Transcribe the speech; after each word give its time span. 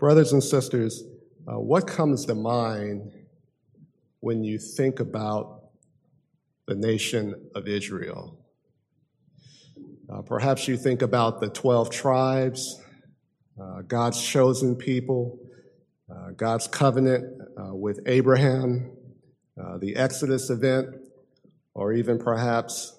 brothers 0.00 0.32
and 0.32 0.42
sisters, 0.42 1.04
uh, 1.46 1.60
what 1.60 1.86
comes 1.86 2.24
to 2.24 2.34
mind 2.34 3.12
when 4.20 4.42
you 4.42 4.58
think 4.58 4.98
about 4.98 5.64
the 6.66 6.74
nation 6.74 7.34
of 7.54 7.68
Israel? 7.68 8.38
Uh, 10.10 10.22
perhaps 10.22 10.66
you 10.66 10.78
think 10.78 11.02
about 11.02 11.40
the 11.40 11.50
12 11.50 11.90
tribes, 11.90 12.80
uh, 13.60 13.82
God's 13.82 14.20
chosen 14.20 14.74
people, 14.74 15.38
uh, 16.10 16.30
God's 16.34 16.66
covenant 16.66 17.38
uh, 17.58 17.74
with 17.74 18.00
Abraham, 18.06 18.96
uh, 19.62 19.76
the 19.76 19.94
Exodus 19.96 20.48
event, 20.48 20.88
or 21.74 21.92
even 21.92 22.18
perhaps 22.18 22.98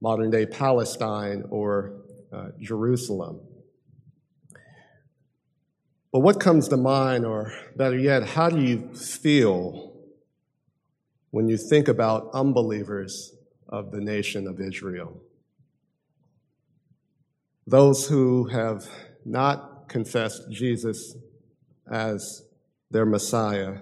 modern 0.00 0.30
day 0.30 0.46
Palestine 0.46 1.42
or 1.50 2.00
Jerusalem. 2.58 3.40
But 6.14 6.20
what 6.20 6.38
comes 6.38 6.68
to 6.68 6.76
mind, 6.76 7.26
or 7.26 7.52
better 7.74 7.98
yet, 7.98 8.22
how 8.22 8.48
do 8.48 8.62
you 8.62 8.94
feel 8.94 9.96
when 11.32 11.48
you 11.48 11.56
think 11.56 11.88
about 11.88 12.30
unbelievers 12.32 13.34
of 13.68 13.90
the 13.90 14.00
nation 14.00 14.46
of 14.46 14.60
Israel? 14.60 15.20
Those 17.66 18.06
who 18.06 18.46
have 18.46 18.88
not 19.24 19.88
confessed 19.88 20.48
Jesus 20.52 21.16
as 21.90 22.44
their 22.92 23.06
Messiah 23.06 23.78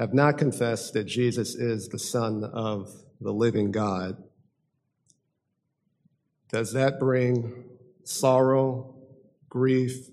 have 0.00 0.12
not 0.12 0.36
confessed 0.36 0.94
that 0.94 1.04
Jesus 1.04 1.54
is 1.54 1.86
the 1.86 1.98
Son 2.00 2.42
of 2.42 2.90
the 3.20 3.32
living 3.32 3.70
God. 3.70 4.20
Does 6.50 6.72
that 6.72 6.98
bring 6.98 7.66
sorrow, 8.02 8.96
grief, 9.48 10.08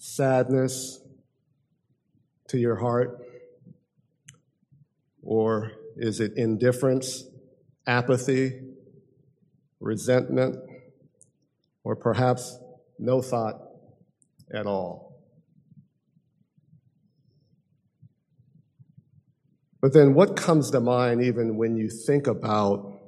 sadness 0.00 0.98
to 2.48 2.58
your 2.58 2.76
heart? 2.76 3.22
Or 5.22 5.72
is 5.94 6.20
it 6.20 6.32
indifference, 6.36 7.24
apathy, 7.86 8.62
resentment, 9.78 10.56
or 11.84 11.94
perhaps 11.94 12.58
no 12.98 13.20
thought 13.20 13.60
at 14.52 14.66
all? 14.66 15.20
But 19.82 19.92
then 19.92 20.14
what 20.14 20.34
comes 20.34 20.70
to 20.70 20.80
mind 20.80 21.22
even 21.22 21.56
when 21.56 21.76
you 21.76 21.88
think 21.88 22.26
about 22.26 23.00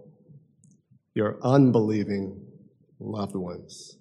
your 1.15 1.39
unbelieving 1.43 2.47
loved 3.01 3.35
ones? 3.35 3.97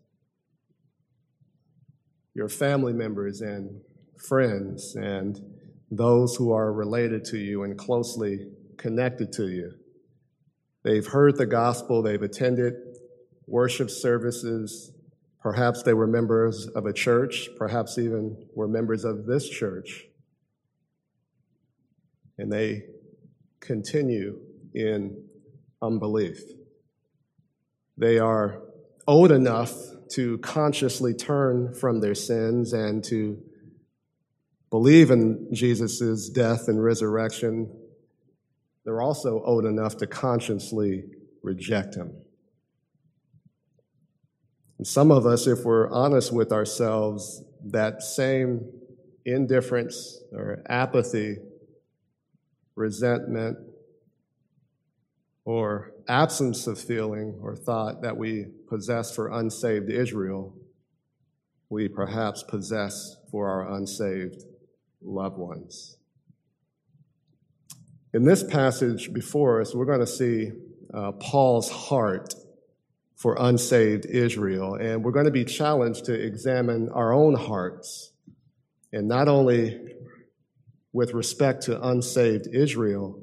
Your 2.34 2.50
family 2.50 2.94
members 2.94 3.42
and 3.42 3.82
friends 4.18 4.96
and 4.96 5.40
those 5.90 6.36
who 6.36 6.52
are 6.54 6.72
related 6.72 7.26
to 7.26 7.38
you 7.38 7.64
and 7.64 7.78
closely 7.78 8.48
connected 8.78 9.32
to 9.34 9.50
you. 9.50 9.74
They've 10.84 11.06
heard 11.06 11.38
the 11.38 11.46
gospel, 11.46 12.02
they've 12.02 12.22
attended 12.22 12.74
worship 13.46 13.90
services, 13.90 14.92
perhaps 15.42 15.84
they 15.84 15.94
were 15.94 16.08
members 16.08 16.68
of 16.68 16.86
a 16.86 16.94
church, 16.94 17.50
perhaps 17.58 17.98
even 17.98 18.48
were 18.56 18.68
members 18.68 19.04
of 19.04 19.26
this 19.26 19.48
church. 19.50 20.06
And 22.38 22.52
they 22.52 22.84
continue 23.60 24.40
in 24.74 25.24
unbelief. 25.82 26.42
They 27.98 28.18
are 28.18 28.62
old 29.08 29.32
enough 29.32 29.74
to 30.12 30.38
consciously 30.40 31.14
turn 31.14 31.74
from 31.74 32.02
their 32.02 32.16
sins 32.16 32.74
and 32.74 33.04
to 33.06 33.42
believe 34.70 35.12
in 35.12 35.48
Jesus' 35.54 36.30
death 36.30 36.68
and 36.68 36.84
resurrection, 36.84 37.72
they're 38.86 39.02
also 39.02 39.42
old 39.44 39.66
enough 39.66 39.98
to 39.98 40.08
consciously 40.08 41.04
reject 41.44 41.96
him. 41.96 42.14
And 44.78 44.88
some 44.88 45.12
of 45.12 45.26
us, 45.26 45.46
if 45.46 45.64
we're 45.64 45.90
honest 45.92 46.34
with 46.34 46.52
ourselves, 46.52 47.44
that 47.66 48.02
same 48.02 48.72
indifference 49.26 50.20
or 50.32 50.64
apathy, 50.68 51.38
resentment, 52.76 53.58
or 55.46 55.92
absence 56.12 56.68
of 56.68 56.78
feeling 56.78 57.40
or 57.42 57.56
thought 57.56 58.02
that 58.02 58.18
we 58.18 58.46
possess 58.68 59.16
for 59.16 59.30
unsaved 59.30 59.90
Israel, 59.90 60.54
we 61.70 61.88
perhaps 61.88 62.44
possess 62.44 63.16
for 63.32 63.48
our 63.48 63.74
unsaved 63.78 64.44
loved 65.02 65.38
ones. 65.38 65.98
In 68.14 68.26
this 68.26 68.44
passage 68.44 69.14
before 69.14 69.62
us, 69.62 69.74
we're 69.74 69.86
going 69.86 70.02
to 70.02 70.08
see 70.08 70.52
uh, 70.94 71.14
Paul's 71.14 71.72
heart 71.72 72.34
for 73.16 73.38
unsaved 73.40 74.06
Israel, 74.06 74.76
and 74.76 75.06
we're 75.06 75.12
going 75.12 75.26
to 75.26 75.32
be 75.32 75.46
challenged 75.46 76.06
to 76.06 76.14
examine 76.14 76.90
our 76.90 77.14
own 77.14 77.36
hearts, 77.36 78.12
and 78.92 79.08
not 79.08 79.30
only 79.30 79.80
with 80.92 81.14
respect 81.14 81.64
to 81.64 81.82
unsaved 81.82 82.48
Israel, 82.52 83.18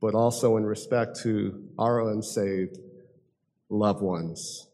but 0.00 0.16
also 0.16 0.56
in 0.56 0.64
respect 0.64 1.20
to 1.20 1.63
our 1.78 2.10
unsaved 2.10 2.78
loved 3.68 4.02
ones. 4.02 4.68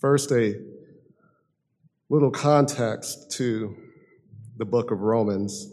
First, 0.00 0.32
a 0.32 0.54
little 2.08 2.30
context 2.30 3.30
to 3.32 3.76
the 4.56 4.64
book 4.64 4.90
of 4.90 5.00
Romans. 5.00 5.72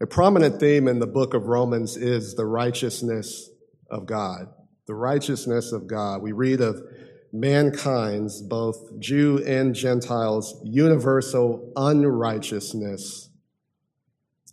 A 0.00 0.06
prominent 0.06 0.60
theme 0.60 0.88
in 0.88 0.98
the 0.98 1.06
book 1.06 1.34
of 1.34 1.46
Romans 1.46 1.96
is 1.96 2.34
the 2.34 2.46
righteousness 2.46 3.50
of 3.90 4.06
God. 4.06 4.48
The 4.86 4.94
righteousness 4.94 5.72
of 5.72 5.86
God. 5.86 6.22
We 6.22 6.32
read 6.32 6.60
of 6.60 6.80
mankind's, 7.32 8.40
both 8.40 8.98
Jew 8.98 9.42
and 9.44 9.74
Gentiles, 9.74 10.60
universal 10.64 11.72
unrighteousness 11.76 13.28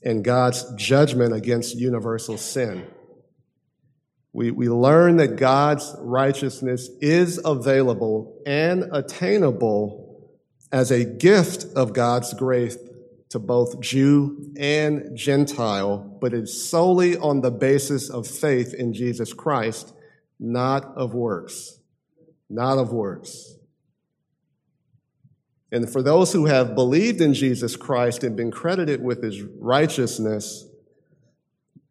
and 0.04 0.24
God's 0.24 0.72
judgment 0.76 1.34
against 1.34 1.76
universal 1.76 2.38
sin. 2.38 2.86
We, 4.36 4.52
we 4.52 4.68
learn 4.68 5.16
that 5.16 5.38
God's 5.38 5.96
righteousness 5.98 6.90
is 7.00 7.40
available 7.46 8.44
and 8.46 8.84
attainable 8.92 10.30
as 10.74 10.92
a 10.92 11.06
gift 11.06 11.66
of 11.78 11.94
God's 11.94 12.34
grace 12.34 12.78
to 13.30 13.40
both 13.40 13.80
Jew 13.80 14.54
and 14.60 15.16
Gentile, 15.16 16.18
but 16.20 16.34
it's 16.34 16.70
solely 16.70 17.16
on 17.16 17.40
the 17.40 17.50
basis 17.50 18.10
of 18.10 18.28
faith 18.28 18.74
in 18.74 18.92
Jesus 18.94 19.32
Christ, 19.32 19.94
not 20.38 20.84
of 20.98 21.14
works. 21.14 21.80
Not 22.50 22.78
of 22.78 22.92
works. 22.92 23.56
And 25.72 25.90
for 25.90 26.04
those 26.04 26.34
who 26.34 26.48
have 26.48 26.76
believed 26.76 27.22
in 27.22 27.34
Jesus 27.34 27.78
Christ 27.78 28.26
and 28.26 28.36
been 28.36 28.52
credited 28.52 29.02
with 29.02 29.24
his 29.24 29.42
righteousness, 29.42 30.66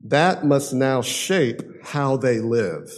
that 0.03 0.44
must 0.44 0.75
now 0.75 1.00
shape 1.00 1.62
how 1.84 2.17
they 2.17 2.41
live, 2.41 2.91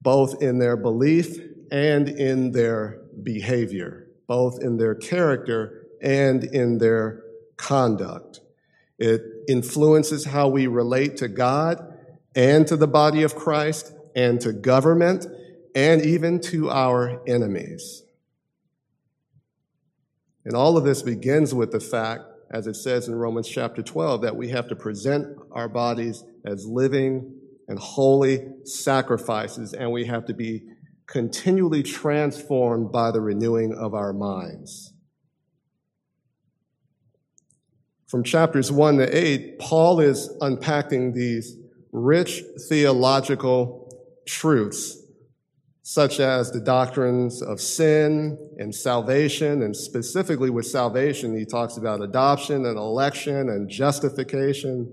both 0.00 0.42
in 0.42 0.58
their 0.58 0.76
belief 0.76 1.38
and 1.70 2.08
in 2.08 2.52
their 2.52 3.00
behavior, 3.22 4.08
both 4.26 4.62
in 4.62 4.76
their 4.76 4.94
character 4.94 5.86
and 6.00 6.44
in 6.44 6.78
their 6.78 7.22
conduct. 7.56 8.40
It 8.98 9.22
influences 9.48 10.24
how 10.24 10.48
we 10.48 10.66
relate 10.66 11.16
to 11.18 11.28
God 11.28 11.94
and 12.34 12.66
to 12.68 12.76
the 12.76 12.86
body 12.86 13.22
of 13.22 13.34
Christ 13.34 13.92
and 14.14 14.40
to 14.42 14.52
government 14.52 15.26
and 15.74 16.04
even 16.04 16.40
to 16.40 16.70
our 16.70 17.20
enemies. 17.26 18.02
And 20.44 20.54
all 20.54 20.76
of 20.76 20.84
this 20.84 21.02
begins 21.02 21.54
with 21.54 21.72
the 21.72 21.80
fact, 21.80 22.24
as 22.54 22.68
it 22.68 22.76
says 22.76 23.08
in 23.08 23.16
Romans 23.16 23.48
chapter 23.48 23.82
12, 23.82 24.22
that 24.22 24.36
we 24.36 24.48
have 24.50 24.68
to 24.68 24.76
present 24.76 25.36
our 25.50 25.68
bodies 25.68 26.22
as 26.46 26.64
living 26.64 27.34
and 27.66 27.80
holy 27.80 28.46
sacrifices, 28.62 29.74
and 29.74 29.90
we 29.90 30.04
have 30.04 30.24
to 30.26 30.34
be 30.34 30.62
continually 31.06 31.82
transformed 31.82 32.92
by 32.92 33.10
the 33.10 33.20
renewing 33.20 33.74
of 33.74 33.92
our 33.92 34.12
minds. 34.12 34.92
From 38.06 38.22
chapters 38.22 38.70
1 38.70 38.98
to 38.98 39.16
8, 39.16 39.58
Paul 39.58 39.98
is 39.98 40.30
unpacking 40.40 41.12
these 41.12 41.56
rich 41.90 42.40
theological 42.68 43.90
truths 44.26 45.03
such 45.86 46.18
as 46.18 46.50
the 46.50 46.60
doctrines 46.60 47.42
of 47.42 47.60
sin 47.60 48.38
and 48.56 48.74
salvation. 48.74 49.62
And 49.62 49.76
specifically 49.76 50.48
with 50.48 50.64
salvation, 50.64 51.36
he 51.36 51.44
talks 51.44 51.76
about 51.76 52.00
adoption 52.00 52.64
and 52.64 52.78
election 52.78 53.50
and 53.50 53.68
justification 53.68 54.90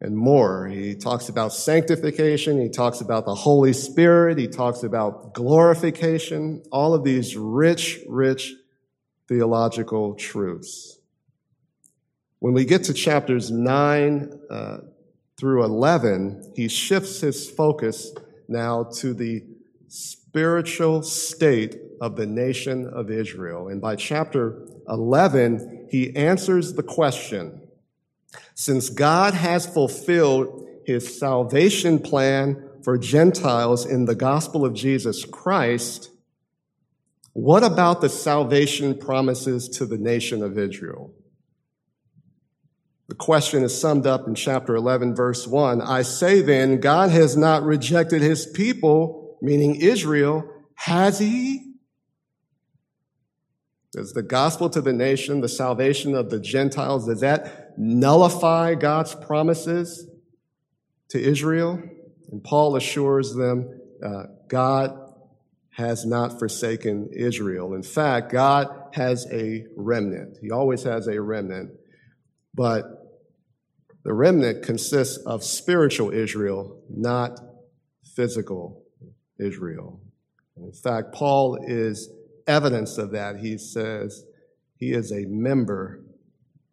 and 0.00 0.16
more. 0.16 0.68
He 0.68 0.94
talks 0.94 1.28
about 1.28 1.52
sanctification. 1.52 2.58
He 2.62 2.70
talks 2.70 3.02
about 3.02 3.26
the 3.26 3.34
Holy 3.34 3.74
Spirit. 3.74 4.38
He 4.38 4.48
talks 4.48 4.84
about 4.84 5.34
glorification. 5.34 6.62
All 6.72 6.94
of 6.94 7.04
these 7.04 7.36
rich, 7.36 8.00
rich 8.08 8.54
theological 9.28 10.14
truths. 10.14 10.98
When 12.38 12.54
we 12.54 12.64
get 12.64 12.84
to 12.84 12.94
chapters 12.94 13.50
9 13.50 14.32
uh, 14.48 14.78
through 15.38 15.62
11, 15.64 16.54
he 16.56 16.68
shifts 16.68 17.20
his 17.20 17.50
focus 17.50 18.14
now 18.48 18.84
to 18.84 19.12
the 19.12 19.42
spiritual 19.94 21.02
state 21.02 21.78
of 22.00 22.16
the 22.16 22.26
nation 22.26 22.86
of 22.86 23.10
Israel. 23.10 23.68
And 23.68 23.80
by 23.80 23.94
chapter 23.94 24.66
11, 24.88 25.86
he 25.90 26.14
answers 26.16 26.72
the 26.72 26.82
question 26.82 27.60
since 28.56 28.88
God 28.88 29.34
has 29.34 29.66
fulfilled 29.66 30.68
his 30.84 31.18
salvation 31.18 32.00
plan 32.00 32.68
for 32.82 32.98
Gentiles 32.98 33.86
in 33.86 34.06
the 34.06 34.16
gospel 34.16 34.64
of 34.64 34.74
Jesus 34.74 35.24
Christ, 35.24 36.10
what 37.32 37.62
about 37.62 38.00
the 38.00 38.08
salvation 38.08 38.98
promises 38.98 39.68
to 39.70 39.86
the 39.86 39.96
nation 39.96 40.42
of 40.42 40.58
Israel? 40.58 41.12
The 43.08 43.14
question 43.14 43.62
is 43.62 43.78
summed 43.78 44.06
up 44.06 44.26
in 44.26 44.34
chapter 44.34 44.74
11, 44.74 45.14
verse 45.14 45.46
1. 45.46 45.80
I 45.80 46.02
say 46.02 46.40
then, 46.40 46.80
God 46.80 47.10
has 47.10 47.36
not 47.36 47.62
rejected 47.62 48.22
his 48.22 48.46
people, 48.46 49.23
meaning 49.44 49.76
Israel, 49.76 50.48
has 50.74 51.18
he? 51.18 51.74
Does 53.92 54.12
the 54.12 54.22
gospel 54.22 54.70
to 54.70 54.80
the 54.80 54.92
nation, 54.92 55.40
the 55.40 55.48
salvation 55.48 56.16
of 56.16 56.30
the 56.30 56.40
Gentiles, 56.40 57.06
does 57.06 57.20
that 57.20 57.78
nullify 57.78 58.74
God's 58.74 59.14
promises 59.14 60.08
to 61.10 61.20
Israel? 61.20 61.80
And 62.32 62.42
Paul 62.42 62.74
assures 62.74 63.34
them 63.34 63.80
uh, 64.04 64.24
God 64.48 64.98
has 65.70 66.04
not 66.04 66.38
forsaken 66.38 67.10
Israel. 67.12 67.74
In 67.74 67.82
fact, 67.82 68.32
God 68.32 68.68
has 68.94 69.26
a 69.30 69.66
remnant. 69.76 70.38
He 70.40 70.50
always 70.50 70.84
has 70.84 71.06
a 71.06 71.20
remnant. 71.20 71.72
But 72.54 72.84
the 74.04 74.12
remnant 74.12 74.64
consists 74.64 75.16
of 75.18 75.42
spiritual 75.44 76.10
Israel, 76.10 76.80
not 76.88 77.40
physical 78.14 78.83
Israel. 79.44 80.00
In 80.56 80.72
fact, 80.72 81.12
Paul 81.12 81.58
is 81.66 82.10
evidence 82.46 82.98
of 82.98 83.10
that, 83.12 83.36
he 83.36 83.58
says 83.58 84.24
he 84.76 84.92
is 84.92 85.12
a 85.12 85.24
member 85.26 86.04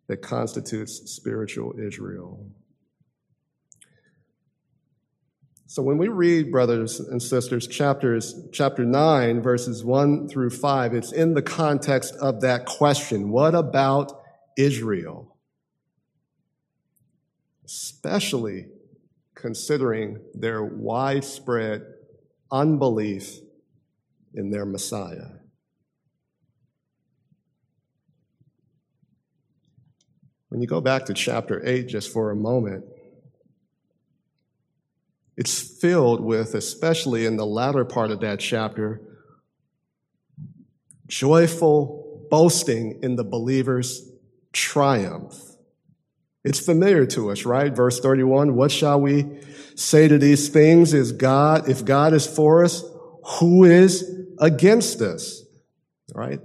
that 0.07 0.21
constitutes 0.21 1.11
spiritual 1.11 1.73
Israel. 1.79 2.45
So 5.67 5.81
when 5.81 5.97
we 5.97 6.09
read, 6.09 6.51
brothers 6.51 6.99
and 6.99 7.23
sisters, 7.23 7.65
chapters, 7.65 8.35
chapter 8.51 8.83
9, 8.83 9.41
verses 9.41 9.85
1 9.85 10.27
through 10.27 10.49
5, 10.49 10.93
it's 10.93 11.13
in 11.13 11.33
the 11.33 11.41
context 11.41 12.13
of 12.15 12.41
that 12.41 12.65
question. 12.65 13.29
What 13.29 13.55
about 13.55 14.11
Israel? 14.57 15.37
Especially 17.63 18.65
considering 19.33 20.19
their 20.33 20.61
widespread 20.61 21.83
unbelief 22.51 23.39
in 24.33 24.49
their 24.49 24.65
Messiah. 24.65 25.27
When 30.49 30.61
you 30.61 30.67
go 30.67 30.81
back 30.81 31.05
to 31.05 31.13
chapter 31.13 31.65
8 31.65 31.87
just 31.87 32.11
for 32.11 32.29
a 32.29 32.35
moment, 32.35 32.83
it's 35.37 35.59
filled 35.79 36.19
with, 36.19 36.53
especially 36.55 37.25
in 37.25 37.37
the 37.37 37.45
latter 37.45 37.85
part 37.85 38.11
of 38.11 38.19
that 38.19 38.39
chapter, 38.39 39.01
joyful 41.07 42.27
boasting 42.29 42.99
in 43.01 43.15
the 43.15 43.23
believer's 43.23 44.09
triumph. 44.51 45.50
It's 46.43 46.59
familiar 46.59 47.05
to 47.07 47.31
us, 47.31 47.45
right? 47.45 47.73
Verse 47.73 47.99
31, 47.99 48.55
what 48.55 48.71
shall 48.71 48.99
we 48.99 49.25
say 49.75 50.07
to 50.07 50.17
these 50.17 50.49
things? 50.49 50.93
Is 50.93 51.11
God, 51.11 51.69
if 51.69 51.85
God 51.85 52.13
is 52.13 52.25
for 52.25 52.63
us, 52.63 52.83
who 53.39 53.63
is 53.63 54.25
against 54.39 55.01
us? 55.01 55.43
Right? 56.13 56.39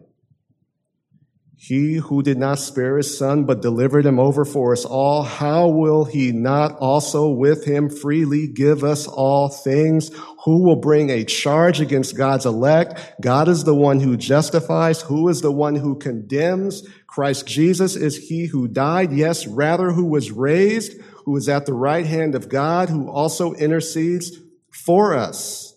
He 1.58 1.94
who 1.94 2.22
did 2.22 2.36
not 2.36 2.58
spare 2.58 2.98
his 2.98 3.16
son, 3.16 3.44
but 3.44 3.62
delivered 3.62 4.04
him 4.04 4.20
over 4.20 4.44
for 4.44 4.72
us 4.72 4.84
all, 4.84 5.22
how 5.22 5.68
will 5.68 6.04
he 6.04 6.30
not 6.30 6.76
also 6.76 7.30
with 7.30 7.64
him 7.64 7.88
freely 7.88 8.46
give 8.46 8.84
us 8.84 9.06
all 9.06 9.48
things? 9.48 10.10
Who 10.44 10.62
will 10.62 10.76
bring 10.76 11.08
a 11.08 11.24
charge 11.24 11.80
against 11.80 12.16
God's 12.16 12.44
elect? 12.44 13.14
God 13.22 13.48
is 13.48 13.64
the 13.64 13.74
one 13.74 14.00
who 14.00 14.18
justifies. 14.18 15.00
Who 15.00 15.28
is 15.28 15.40
the 15.40 15.50
one 15.50 15.76
who 15.76 15.98
condemns? 15.98 16.86
Christ 17.06 17.46
Jesus 17.46 17.96
is 17.96 18.28
he 18.28 18.46
who 18.46 18.68
died. 18.68 19.12
Yes, 19.12 19.46
rather 19.46 19.92
who 19.92 20.04
was 20.04 20.30
raised, 20.30 21.00
who 21.24 21.36
is 21.38 21.48
at 21.48 21.64
the 21.64 21.74
right 21.74 22.06
hand 22.06 22.34
of 22.34 22.50
God, 22.50 22.90
who 22.90 23.08
also 23.10 23.54
intercedes 23.54 24.38
for 24.70 25.14
us. 25.14 25.74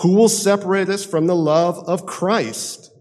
Who 0.00 0.14
will 0.14 0.28
separate 0.28 0.90
us 0.90 1.04
from 1.04 1.26
the 1.26 1.34
love 1.34 1.78
of 1.88 2.04
Christ? 2.04 2.92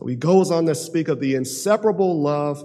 So 0.00 0.06
he 0.06 0.16
goes 0.16 0.50
on 0.50 0.64
to 0.64 0.74
speak 0.74 1.08
of 1.08 1.20
the 1.20 1.34
inseparable 1.34 2.22
love 2.22 2.64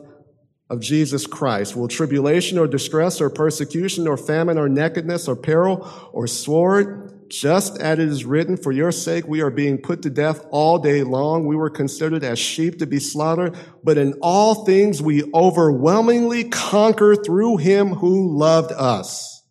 of 0.69 0.79
Jesus 0.79 1.27
Christ. 1.27 1.75
Will 1.75 1.89
tribulation 1.89 2.57
or 2.57 2.65
distress 2.65 3.19
or 3.19 3.29
persecution 3.29 4.07
or 4.07 4.15
famine 4.15 4.57
or 4.57 4.69
nakedness 4.69 5.27
or 5.27 5.35
peril 5.35 6.09
or 6.13 6.27
sword, 6.27 7.29
just 7.29 7.77
as 7.81 7.99
it 7.99 8.07
is 8.07 8.23
written, 8.23 8.55
for 8.55 8.71
your 8.71 8.93
sake 8.93 9.27
we 9.27 9.41
are 9.41 9.49
being 9.49 9.77
put 9.77 10.01
to 10.03 10.09
death 10.09 10.45
all 10.49 10.79
day 10.79 11.03
long. 11.03 11.45
We 11.45 11.57
were 11.57 11.69
considered 11.69 12.23
as 12.23 12.39
sheep 12.39 12.79
to 12.79 12.87
be 12.87 13.01
slaughtered, 13.01 13.57
but 13.83 13.97
in 13.97 14.13
all 14.21 14.63
things 14.63 15.01
we 15.01 15.29
overwhelmingly 15.33 16.45
conquer 16.45 17.17
through 17.17 17.57
him 17.57 17.95
who 17.95 18.37
loved 18.37 18.71
us. 18.71 19.43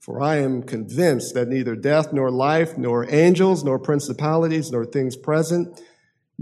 For 0.00 0.20
I 0.20 0.38
am 0.38 0.64
convinced 0.64 1.34
that 1.34 1.46
neither 1.46 1.76
death 1.76 2.12
nor 2.12 2.32
life, 2.32 2.76
nor 2.76 3.08
angels, 3.08 3.62
nor 3.62 3.78
principalities, 3.78 4.72
nor 4.72 4.84
things 4.84 5.16
present, 5.16 5.80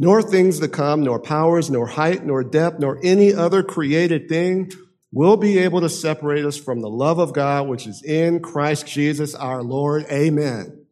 nor 0.00 0.23
things 0.23 0.61
to 0.61 0.67
come, 0.67 1.05
nor 1.05 1.20
powers, 1.20 1.69
nor 1.69 1.87
height, 1.87 2.25
nor 2.25 2.43
depth, 2.43 2.79
nor 2.79 2.99
any 3.02 3.35
other 3.35 3.62
created 3.62 4.31
thing 4.31 4.73
will 5.12 5.37
be 5.37 5.58
able 5.58 5.82
to 5.82 5.91
separate 5.91 6.43
us 6.43 6.56
from 6.56 6.81
the 6.81 6.88
love 6.88 7.19
of 7.19 7.35
God 7.35 7.69
which 7.69 7.87
is 7.87 8.02
in 8.02 8.41
Christ 8.41 8.87
Jesus 8.87 9.35
our 9.35 9.62
Lord. 9.62 10.06
Amen. 10.11 10.87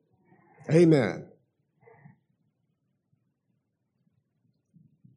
Amen. 0.70 1.26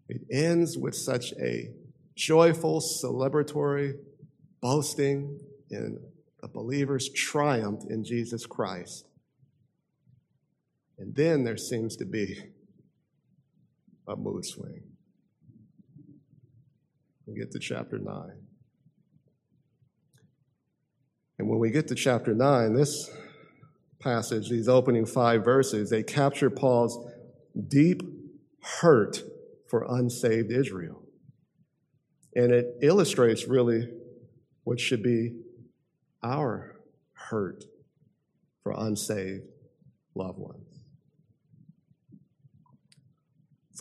It 0.08 0.22
ends 0.32 0.78
with 0.78 0.96
such 0.96 1.34
a 1.34 1.72
joyful, 2.16 2.80
celebratory 2.80 3.96
boasting 4.62 5.38
in 5.70 6.00
a 6.42 6.48
believer's 6.48 7.10
triumph 7.10 7.84
in 7.90 8.06
Jesus 8.06 8.46
Christ. 8.46 9.06
And 10.98 11.14
then 11.14 11.44
there 11.44 11.58
seems 11.58 11.98
to 11.98 12.06
be 12.06 12.54
a 14.12 14.16
mood 14.16 14.46
swing. 14.46 14.84
We 17.26 17.36
get 17.40 17.52
to 17.52 17.60
chapter 17.60 17.98
9. 17.98 18.16
And 21.40 21.50
when 21.50 21.60
we 21.60 21.72
get 21.72 21.88
to 21.88 21.96
chapter 21.96 22.36
9, 22.36 22.74
this 22.74 23.10
passage, 24.00 24.50
these 24.50 24.68
opening 24.68 25.06
five 25.06 25.44
verses, 25.44 25.90
they 25.90 26.04
capture 26.04 26.50
Paul's 26.50 27.00
deep 27.68 28.02
hurt 28.82 29.24
for 29.70 29.86
unsaved 29.90 30.52
Israel. 30.52 31.04
And 32.36 32.52
it 32.52 32.66
illustrates 32.82 33.48
really 33.48 33.90
what 34.64 34.80
should 34.80 35.04
be 35.04 35.36
our 36.24 36.80
hurt 37.14 37.64
for 38.64 38.74
unsaved 38.78 39.46
loved 40.16 40.38
ones. 40.38 40.71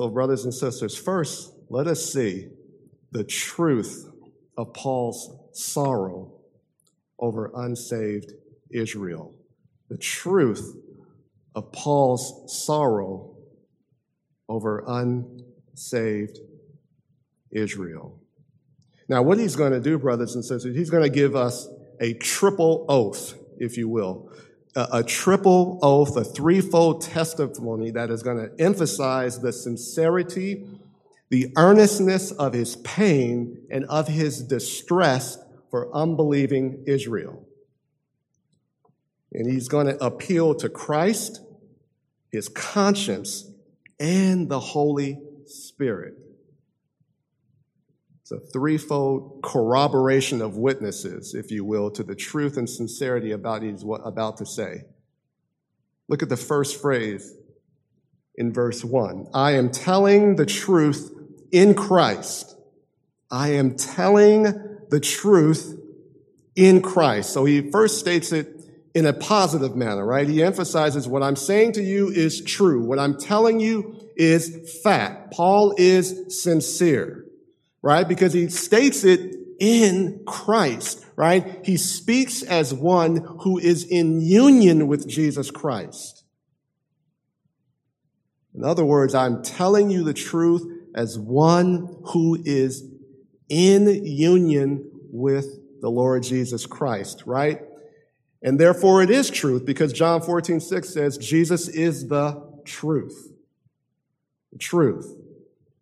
So, 0.00 0.09
brothers 0.09 0.45
and 0.45 0.54
sisters, 0.54 0.97
first, 0.97 1.52
let 1.69 1.87
us 1.87 2.11
see 2.11 2.49
the 3.12 3.23
truth 3.23 4.11
of 4.57 4.73
Paul's 4.73 5.30
sorrow 5.52 6.40
over 7.19 7.52
unsaved 7.54 8.33
Israel. 8.71 9.35
The 9.90 9.99
truth 9.99 10.75
of 11.54 11.71
Paul's 11.73 12.64
sorrow 12.64 13.37
over 14.49 14.85
unsaved 14.87 16.38
Israel. 17.50 18.23
Now, 19.07 19.21
what 19.21 19.38
he's 19.38 19.54
going 19.54 19.73
to 19.73 19.80
do, 19.80 19.99
brothers 19.99 20.35
and 20.35 20.42
sisters, 20.42 20.75
he's 20.75 20.88
going 20.88 21.02
to 21.02 21.14
give 21.14 21.37
us 21.37 21.69
a 22.00 22.14
triple 22.14 22.87
oath, 22.88 23.35
if 23.59 23.76
you 23.76 23.87
will 23.87 24.33
a, 24.75 24.89
a 24.93 25.03
triple 25.03 25.79
oath, 25.83 26.17
a 26.17 26.25
threefold 26.25 27.03
testimony 27.03 27.91
that 27.91 28.11
is 28.11 28.23
going 28.23 28.39
to 28.39 28.62
emphasize 28.62 29.41
the 29.41 29.53
sincerity, 29.53 30.67
the 31.29 31.53
earnestness 31.57 32.33
of 32.33 32.53
his 32.53 32.77
pain, 32.77 33.59
and 33.71 33.85
of 33.87 34.09
his 34.09 34.43
distress 34.43 35.39
for 35.71 35.95
unbelieving 35.95 36.83
Israel. 36.87 37.47
And 39.33 39.50
he's 39.50 39.69
going 39.69 39.87
to 39.87 40.05
appeal 40.05 40.55
to 40.57 40.69
Christ, 40.69 41.41
his 42.33 42.49
conscience, 42.49 43.49
and 43.99 44.49
the 44.49 44.59
Holy 44.59 45.21
Spirit. 45.47 46.15
It's 48.31 48.45
a 48.45 48.53
threefold 48.53 49.41
corroboration 49.43 50.41
of 50.41 50.57
witnesses, 50.57 51.35
if 51.35 51.51
you 51.51 51.65
will, 51.65 51.91
to 51.93 52.05
the 52.05 52.15
truth 52.15 52.57
and 52.57 52.69
sincerity 52.69 53.33
about 53.33 53.63
he's 53.63 53.85
about 54.05 54.37
to 54.37 54.47
say. 54.47 54.83
Look 56.09 56.23
at 56.23 56.29
the 56.29 56.37
first 56.37 56.81
phrase 56.81 57.35
in 58.37 58.53
verse 58.53 58.85
1. 58.85 59.29
I 59.35 59.53
am 59.53 59.71
telling 59.71 60.37
the 60.37 60.47
truth 60.47 61.13
in 61.51 61.75
Christ. 61.75 62.57
I 63.31 63.55
am 63.55 63.77
telling 63.77 64.43
the 64.91 65.01
truth 65.01 65.77
in 66.55 66.83
Christ. 66.83 67.33
So 67.33 67.45
he 67.45 67.71
first 67.71 67.99
states 67.99 68.33
it 68.33 68.49
in 68.95 69.07
a 69.07 69.13
positive 69.13 69.75
manner, 69.75 70.05
right? 70.05 70.29
He 70.29 70.43
emphasizes 70.43 71.09
what 71.09 71.23
I'm 71.23 71.37
saying 71.37 71.73
to 71.73 71.83
you 71.83 72.09
is 72.09 72.45
true. 72.45 72.85
What 72.85 72.99
I'm 72.99 73.19
telling 73.19 73.61
you 73.61 74.09
is 74.17 74.81
fact. 74.83 75.33
Paul 75.33 75.75
is 75.79 76.43
sincere, 76.43 77.25
right? 77.83 78.07
Because 78.07 78.33
he 78.33 78.49
states 78.49 79.05
it 79.05 79.37
in 79.59 80.23
Christ, 80.27 81.05
right? 81.17 81.61
He 81.65 81.77
speaks 81.77 82.43
as 82.43 82.73
one 82.73 83.17
who 83.41 83.59
is 83.59 83.85
in 83.85 84.21
union 84.21 84.87
with 84.89 85.07
Jesus 85.09 85.51
Christ. 85.51 86.25
In 88.55 88.65
other 88.65 88.85
words, 88.85 89.15
I'm 89.15 89.43
telling 89.43 89.91
you 89.91 90.03
the 90.03 90.15
truth 90.15 90.63
as 90.95 91.19
one 91.19 91.97
who 92.07 92.39
is 92.45 92.85
in 93.49 93.87
union 94.05 94.91
with 95.11 95.47
the 95.81 95.91
Lord 95.91 96.23
Jesus 96.23 96.67
Christ, 96.67 97.23
right? 97.27 97.61
And 98.43 98.59
therefore 98.59 99.03
it 99.03 99.11
is 99.11 99.31
truth 99.31 99.67
because 99.67 99.93
John 99.93 100.23
14, 100.23 100.61
6 100.61 100.89
says 100.89 101.19
Jesus 101.19 101.69
is 101.69 102.09
the 102.09 102.43
truth. 102.65 103.33
The 104.53 104.59
truth. 104.59 105.15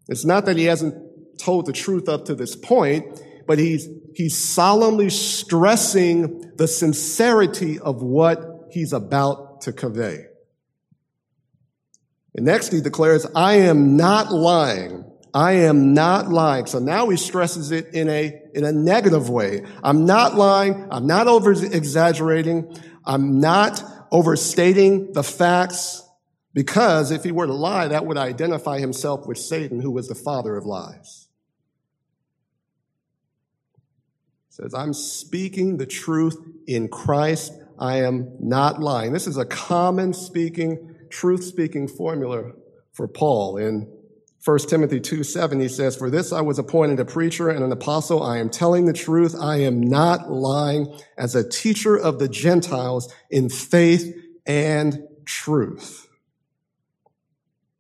It's 0.09 0.25
not 0.25 0.47
that 0.47 0.57
he 0.57 0.64
hasn't 0.64 1.08
told 1.38 1.66
the 1.66 1.73
truth 1.73 2.09
up 2.09 2.26
to 2.26 2.35
this 2.35 2.57
point, 2.57 3.23
but 3.47 3.59
he's, 3.59 3.88
he's 4.14 4.37
solemnly 4.37 5.11
stressing 5.11 6.52
the 6.57 6.68
sincerity 6.68 7.78
of 7.78 8.02
what 8.02 8.68
he's 8.71 8.92
about 8.92 9.62
to 9.62 9.73
convey. 9.73 10.26
And 12.35 12.47
next 12.47 12.73
he 12.73 12.80
declares, 12.80 13.26
I 13.35 13.54
am 13.54 13.97
not 13.97 14.30
lying. 14.33 15.04
I 15.35 15.52
am 15.52 15.95
not 15.95 16.28
lying. 16.28 16.66
So 16.66 16.78
now 16.78 17.09
he 17.09 17.16
stresses 17.16 17.71
it 17.71 17.95
in 17.95 18.09
a, 18.09 18.33
in 18.54 18.64
a 18.64 18.73
negative 18.73 19.28
way. 19.28 19.62
I'm 19.83 20.04
not 20.07 20.35
lying. 20.35 20.88
I'm 20.90 21.07
not 21.07 21.26
over 21.26 21.52
exaggerating. 21.52 22.76
I'm 23.04 23.40
not 23.40 23.83
overstating 24.11 25.12
the 25.12 25.23
facts 25.23 26.02
because 26.54 27.11
if 27.11 27.25
he 27.25 27.33
were 27.33 27.47
to 27.47 27.54
lie, 27.54 27.88
that 27.88 28.07
would 28.07 28.16
identify 28.16 28.78
himself 28.78 29.26
with 29.26 29.38
Satan, 29.38 29.80
who 29.80 29.90
was 29.90 30.09
the 30.09 30.14
father 30.14 30.57
of 30.57 30.64
lies. 30.64 31.28
He 34.48 34.48
says, 34.61 34.75
I'm 34.75 34.93
speaking 34.93 35.77
the 35.77 35.87
truth 35.87 36.37
in 36.67 36.88
Christ. 36.88 37.53
I 37.79 37.99
am 37.99 38.37
not 38.41 38.81
lying. 38.81 39.12
This 39.12 39.27
is 39.27 39.37
a 39.37 39.45
common 39.45 40.12
speaking 40.12 40.97
truth 41.11 41.45
speaking 41.45 41.87
formula 41.87 42.53
for 42.93 43.07
Paul. 43.07 43.57
In 43.57 43.88
1 44.45 44.59
Timothy 44.61 44.99
2 44.99 45.23
7, 45.23 45.61
he 45.61 45.69
says, 45.69 45.97
For 45.97 46.11
this 46.11 46.33
I 46.33 46.41
was 46.41 46.59
appointed 46.59 46.99
a 46.99 47.05
preacher 47.05 47.49
and 47.49 47.62
an 47.62 47.71
apostle. 47.71 48.23
I 48.23 48.38
am 48.38 48.50
telling 48.50 48.87
the 48.87 48.93
truth. 48.93 49.37
I 49.41 49.59
am 49.59 49.81
not 49.81 50.31
lying 50.31 50.93
as 51.17 51.35
a 51.35 51.49
teacher 51.49 51.97
of 51.97 52.19
the 52.19 52.29
Gentiles 52.29 53.12
in 53.31 53.49
faith 53.49 54.12
and 54.45 55.07
truth. 55.25 56.09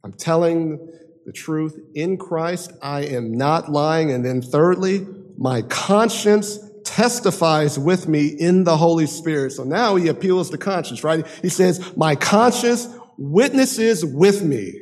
I'm 0.04 0.12
telling 0.12 0.78
the 1.26 1.32
truth 1.32 1.76
in 1.94 2.18
Christ. 2.18 2.72
I 2.80 3.00
am 3.00 3.32
not 3.32 3.70
lying. 3.70 4.12
And 4.12 4.24
then 4.24 4.42
thirdly, 4.42 5.06
my 5.36 5.62
conscience 5.62 6.58
testifies 6.88 7.78
with 7.78 8.08
me 8.08 8.26
in 8.26 8.64
the 8.64 8.76
Holy 8.76 9.06
Spirit. 9.06 9.52
So 9.52 9.64
now 9.64 9.96
he 9.96 10.08
appeals 10.08 10.50
to 10.50 10.58
conscience, 10.58 11.04
right? 11.04 11.26
He 11.42 11.48
says, 11.48 11.96
my 11.96 12.16
conscience 12.16 12.88
witnesses 13.16 14.04
with 14.04 14.42
me. 14.42 14.80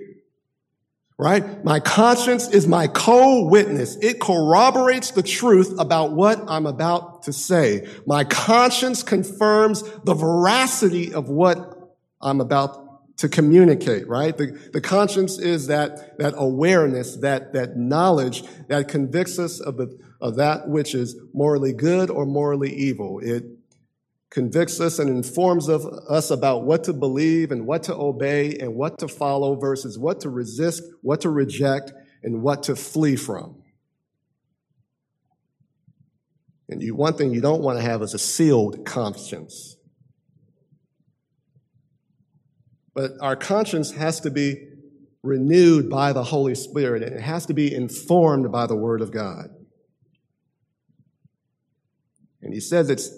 Right? 1.18 1.64
My 1.64 1.80
conscience 1.80 2.46
is 2.48 2.66
my 2.68 2.88
co-witness. 2.88 3.96
It 4.02 4.20
corroborates 4.20 5.12
the 5.12 5.22
truth 5.22 5.75
about 5.78 6.12
what 6.12 6.44
I'm 6.46 6.66
about 6.66 7.22
to 7.22 7.32
say. 7.32 7.88
My 8.06 8.25
conscience 8.25 9.02
confirms 9.02 9.82
the 10.04 10.12
veracity 10.12 11.14
of 11.14 11.30
what 11.30 11.56
I'm 12.20 12.42
about 12.42 13.16
to 13.16 13.30
communicate, 13.30 14.06
right? 14.06 14.36
The, 14.36 14.60
the 14.75 14.82
conscience 14.82 15.38
is 15.38 15.68
that, 15.68 16.18
that 16.18 16.34
awareness, 16.36 17.16
that, 17.16 17.54
that 17.54 17.78
knowledge 17.78 18.42
that 18.68 18.88
convicts 18.88 19.38
us 19.38 19.58
of 19.58 19.78
the, 19.78 19.98
of 20.20 20.37
that 20.37 20.68
which 20.68 20.94
is 20.94 21.16
morally 21.32 21.73
good 21.73 22.11
or 22.11 22.26
morally 22.26 22.73
evil. 22.73 23.20
It 23.20 23.44
convicts 24.30 24.80
us 24.80 24.99
and 24.99 25.08
informs 25.08 25.68
of 25.68 25.87
us 26.08 26.30
about 26.30 26.64
what 26.64 26.85
to 26.85 26.92
believe 26.92 27.52
and 27.52 27.66
what 27.66 27.85
to 27.85 27.94
obey 27.94 28.56
and 28.58 28.75
what 28.75 28.99
to 28.99 29.08
follow 29.08 29.56
versus 29.56 29.99
what 29.99 30.20
to 30.20 30.30
resist, 30.30 30.82
what 31.02 31.20
to 31.23 31.30
reject, 31.30 31.92
and 32.23 32.42
what 32.42 32.64
to 32.64 32.76
flee 32.76 33.16
from. 33.16 33.62
And 36.68 36.82
you, 36.82 36.94
one 36.94 37.14
thing 37.14 37.32
you 37.32 37.40
don't 37.40 37.62
want 37.62 37.78
to 37.78 37.82
have 37.82 38.02
is 38.02 38.14
a 38.14 38.18
sealed 38.18 38.85
conscience. 38.85 39.76
But 42.94 43.12
our 43.20 43.37
conscience 43.37 43.92
has 43.92 44.20
to 44.20 44.30
be 44.30 44.68
renewed 45.23 45.90
by 45.90 46.12
the 46.12 46.25
Holy 46.25 46.54
Spirit, 46.54 47.02
and 47.02 47.14
it 47.14 47.20
has 47.20 47.46
to 47.46 47.54
be 47.54 47.73
informed 47.73 48.50
by 48.50 48.66
the 48.66 48.76
Word 48.76 49.00
of 49.00 49.12
God. 49.12 49.50
And 52.40 52.44
he 52.56 52.60
says 52.60 52.88
it's 52.88 53.10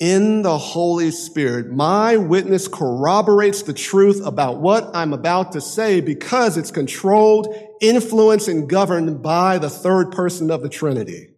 in 0.00 0.40
the 0.40 0.56
Holy 0.56 1.10
Spirit. 1.10 1.70
My 1.70 2.16
witness 2.16 2.66
corroborates 2.66 3.60
the 3.60 3.74
truth 3.74 4.24
about 4.24 4.62
what 4.62 4.88
I'm 4.96 5.12
about 5.12 5.52
to 5.52 5.60
say 5.60 6.00
because 6.00 6.56
it's 6.56 6.70
controlled, 6.70 7.54
influenced, 7.82 8.48
and 8.48 8.66
governed 8.66 9.22
by 9.22 9.58
the 9.58 9.68
third 9.68 10.12
person 10.12 10.50
of 10.50 10.62
the 10.62 10.70
Trinity. 10.70 11.34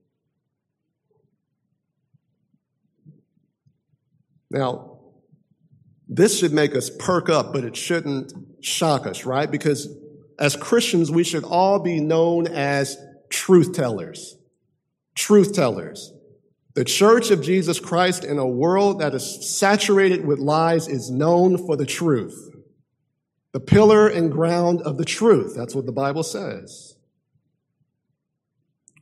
Now, 4.48 5.00
this 6.08 6.38
should 6.38 6.52
make 6.52 6.76
us 6.76 6.90
perk 6.96 7.28
up, 7.28 7.52
but 7.52 7.64
it 7.64 7.76
shouldn't 7.76 8.32
shock 8.60 9.04
us, 9.04 9.24
right? 9.24 9.50
Because 9.50 9.88
as 10.38 10.54
Christians, 10.54 11.10
we 11.10 11.24
should 11.24 11.42
all 11.42 11.80
be 11.80 11.98
known 11.98 12.46
as 12.46 12.96
truth 13.30 13.72
tellers. 13.72 14.36
Truth 15.16 15.54
tellers. 15.54 16.12
The 16.75 16.84
church 16.84 17.30
of 17.30 17.42
Jesus 17.42 17.80
Christ 17.80 18.25
in 18.25 18.38
a 18.38 18.46
world 18.46 19.00
that 19.00 19.14
is 19.14 19.58
saturated 19.58 20.25
with 20.25 20.38
lies 20.38 20.87
is 20.87 21.10
known 21.10 21.58
for 21.58 21.76
the 21.76 21.87
truth. 21.87 22.50
The 23.52 23.60
pillar 23.60 24.08
and 24.08 24.30
ground 24.30 24.82
of 24.82 24.98
the 24.98 25.04
truth. 25.04 25.54
That's 25.56 25.75
what 25.75 25.87
the 25.87 25.92
Bible 25.92 26.22
says. 26.22 26.96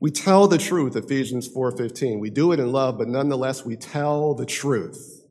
We 0.00 0.10
tell 0.10 0.46
the 0.46 0.58
truth, 0.58 0.94
Ephesians 0.94 1.48
4:15. 1.48 2.20
We 2.20 2.30
do 2.30 2.52
it 2.52 2.60
in 2.60 2.70
love, 2.70 2.98
but 2.98 3.08
nonetheless 3.08 3.64
we 3.64 3.76
tell 3.76 4.34
the 4.34 4.46
truth. 4.46 5.22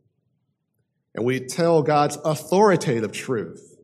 And 1.14 1.24
we 1.26 1.40
tell 1.40 1.82
God's 1.82 2.18
authoritative 2.26 3.12
truth. 3.12 3.78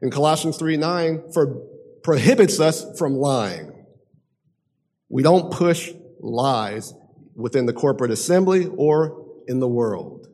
In 0.00 0.10
Colossians 0.10 0.56
3:9, 0.56 1.32
for 1.32 1.66
prohibits 2.02 2.60
us 2.60 2.86
from 2.96 3.16
lying. 3.16 3.72
We 5.08 5.22
don't 5.22 5.50
push 5.50 5.92
lies 6.20 6.94
within 7.38 7.66
the 7.66 7.72
corporate 7.72 8.10
assembly 8.10 8.66
or 8.76 9.24
in 9.46 9.60
the 9.60 9.68
world. 9.68 10.26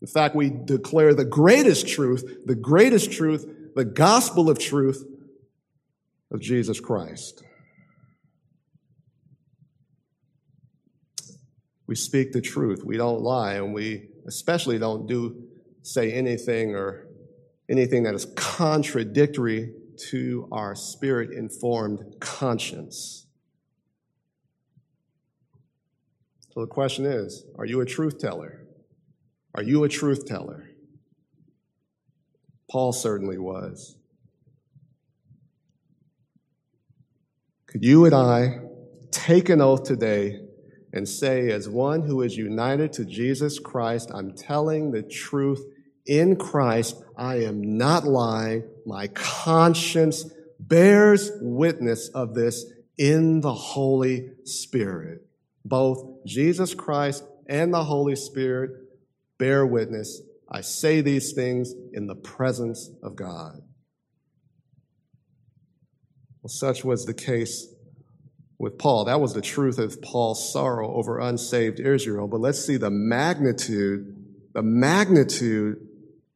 In 0.00 0.06
fact, 0.06 0.36
we 0.36 0.50
declare 0.50 1.12
the 1.12 1.24
greatest 1.24 1.88
truth, 1.88 2.24
the 2.46 2.54
greatest 2.54 3.10
truth, 3.10 3.46
the 3.74 3.84
gospel 3.84 4.48
of 4.48 4.58
truth 4.58 5.04
of 6.30 6.40
Jesus 6.40 6.78
Christ. 6.78 7.42
We 11.86 11.96
speak 11.96 12.32
the 12.32 12.40
truth. 12.40 12.84
We 12.84 12.96
don't 12.96 13.20
lie, 13.20 13.54
and 13.54 13.74
we 13.74 14.08
especially 14.26 14.78
don't 14.78 15.06
do 15.06 15.42
say 15.82 16.12
anything 16.12 16.74
or 16.74 17.08
anything 17.68 18.04
that 18.04 18.14
is 18.14 18.26
contradictory 18.36 19.72
to 20.10 20.48
our 20.52 20.74
spirit 20.74 21.32
informed 21.32 22.16
conscience. 22.20 23.26
So 26.54 26.60
the 26.60 26.66
question 26.68 27.04
is 27.04 27.44
are 27.58 27.66
you 27.66 27.80
a 27.80 27.86
truth 27.86 28.18
teller? 28.18 28.60
Are 29.54 29.62
you 29.62 29.84
a 29.84 29.88
truth 29.88 30.24
teller? 30.24 30.70
Paul 32.70 32.92
certainly 32.92 33.38
was. 33.38 33.96
Could 37.66 37.84
you 37.84 38.04
and 38.04 38.14
I 38.14 38.60
take 39.10 39.48
an 39.48 39.60
oath 39.60 39.82
today 39.82 40.40
and 40.92 41.08
say, 41.08 41.50
as 41.50 41.68
one 41.68 42.02
who 42.02 42.22
is 42.22 42.36
united 42.36 42.92
to 42.94 43.04
Jesus 43.04 43.58
Christ, 43.58 44.12
I'm 44.14 44.32
telling 44.32 44.92
the 44.92 45.02
truth 45.02 45.64
in 46.06 46.36
Christ. 46.36 47.02
I 47.16 47.42
am 47.42 47.76
not 47.76 48.04
lying. 48.04 48.62
My 48.86 49.08
conscience 49.08 50.24
bears 50.60 51.32
witness 51.40 52.08
of 52.10 52.34
this 52.34 52.64
in 52.96 53.40
the 53.40 53.54
Holy 53.54 54.30
Spirit. 54.44 55.26
Both 55.64 56.24
Jesus 56.26 56.74
Christ 56.74 57.24
and 57.48 57.72
the 57.72 57.84
Holy 57.84 58.16
Spirit 58.16 58.70
bear 59.38 59.66
witness. 59.66 60.22
I 60.50 60.60
say 60.60 61.00
these 61.00 61.32
things 61.32 61.72
in 61.92 62.06
the 62.06 62.14
presence 62.14 62.90
of 63.02 63.16
God. 63.16 63.60
Well, 66.42 66.48
such 66.50 66.84
was 66.84 67.06
the 67.06 67.14
case 67.14 67.66
with 68.58 68.78
Paul. 68.78 69.06
That 69.06 69.20
was 69.20 69.32
the 69.32 69.40
truth 69.40 69.78
of 69.78 70.00
Paul's 70.02 70.52
sorrow 70.52 70.94
over 70.94 71.18
unsaved 71.18 71.80
Israel. 71.80 72.28
But 72.28 72.40
let's 72.40 72.64
see 72.64 72.76
the 72.76 72.90
magnitude, 72.90 74.14
the 74.52 74.62
magnitude 74.62 75.88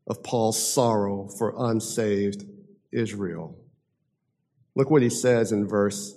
of 0.06 0.22
Paul's 0.22 0.72
sorrow 0.72 1.28
for 1.38 1.54
unsaved 1.58 2.44
Israel. 2.90 3.58
Look 4.74 4.90
what 4.90 5.02
he 5.02 5.10
says 5.10 5.52
in 5.52 5.68
verse 5.68 6.14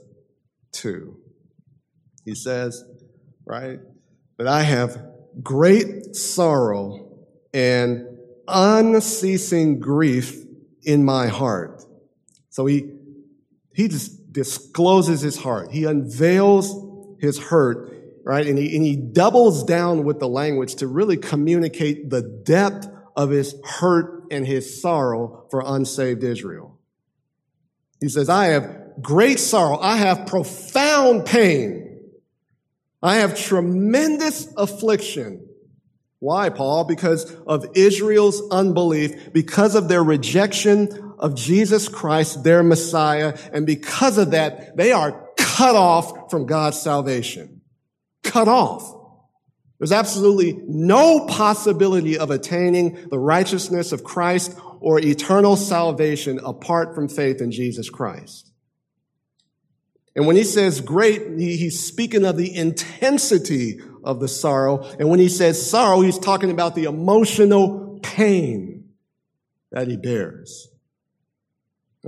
2. 0.72 1.18
He 2.24 2.36
says, 2.36 2.84
right, 3.46 3.80
that 4.38 4.48
I 4.48 4.64
have 4.64 5.04
great 5.42 6.16
sorrow 6.16 7.18
and 7.54 8.06
unceasing 8.48 9.80
grief 9.80 10.44
in 10.84 11.06
my 11.06 11.28
heart. 11.28 11.84
So 12.50 12.66
he, 12.66 12.92
he 13.74 13.88
just 13.88 14.34
discloses 14.34 15.22
his 15.22 15.38
heart. 15.38 15.72
He 15.72 15.86
unveils 15.86 17.18
his 17.20 17.38
hurt, 17.38 17.94
right? 18.24 18.46
And 18.46 18.58
he, 18.58 18.76
and 18.76 18.84
he 18.84 18.96
doubles 18.96 19.64
down 19.64 20.04
with 20.04 20.20
the 20.20 20.28
language 20.28 20.76
to 20.76 20.88
really 20.88 21.18
communicate 21.18 22.10
the 22.10 22.22
depth 22.22 22.88
of 23.16 23.30
his 23.30 23.56
hurt 23.64 24.26
and 24.32 24.46
his 24.46 24.82
sorrow 24.82 25.46
for 25.52 25.64
unsaved 25.66 26.24
Israel. 26.24 26.80
He 28.00 28.10
says, 28.10 28.30
I 28.30 28.48
have 28.48 29.02
great 29.02 29.40
sorrow. 29.40 29.78
I 29.80 29.98
have 29.98 30.26
profound 30.26 31.26
pain. 31.26 31.91
I 33.02 33.18
have 33.18 33.38
tremendous 33.38 34.48
affliction. 34.58 35.48
Why, 36.20 36.50
Paul? 36.50 36.84
Because 36.84 37.34
of 37.48 37.66
Israel's 37.74 38.42
unbelief, 38.52 39.34
because 39.34 39.74
of 39.74 39.88
their 39.88 40.04
rejection 40.04 41.14
of 41.18 41.34
Jesus 41.36 41.88
Christ, 41.88 42.44
their 42.44 42.62
Messiah, 42.62 43.38
and 43.52 43.66
because 43.66 44.20
of 44.20 44.32
that, 44.32 44.78
they 44.78 44.92
are 44.92 45.30
cut 45.38 45.76
off 45.76 46.30
from 46.30 46.46
God's 46.46 46.80
salvation. 46.80 47.62
Cut 48.24 48.48
off. 48.48 48.96
There's 49.80 49.92
absolutely 49.92 50.62
no 50.68 51.26
possibility 51.26 52.20
of 52.20 52.30
attaining 52.30 53.10
the 53.10 53.18
righteousness 53.18 53.92
of 53.92 54.04
Christ 54.04 54.56
or 54.80 55.00
eternal 55.00 55.56
salvation 55.56 56.40
apart 56.46 56.94
from 56.94 57.08
faith 57.08 57.42
in 57.42 57.52
Jesus 57.52 57.90
Christ. 57.90 58.51
And 60.16 60.28
when 60.28 60.36
he 60.36 60.44
says 60.44 60.82
great, 60.82 61.40
he's 61.40 61.86
speaking 61.86 62.26
of 62.26 62.38
the 62.38 62.56
intensity 62.56 63.80
of 64.04 64.20
the 64.20 64.28
sorrow. 64.28 64.84
And 65.00 65.10
when 65.10 65.20
he 65.20 65.30
says 65.30 65.70
sorrow, 65.70 66.02
he's 66.02 66.20
talking 66.20 66.52
about 66.52 66.76
the 66.76 66.84
emotional 66.84 68.00
pain 68.04 68.90
that 69.72 69.88
he 69.88 69.96
bears. 69.96 70.68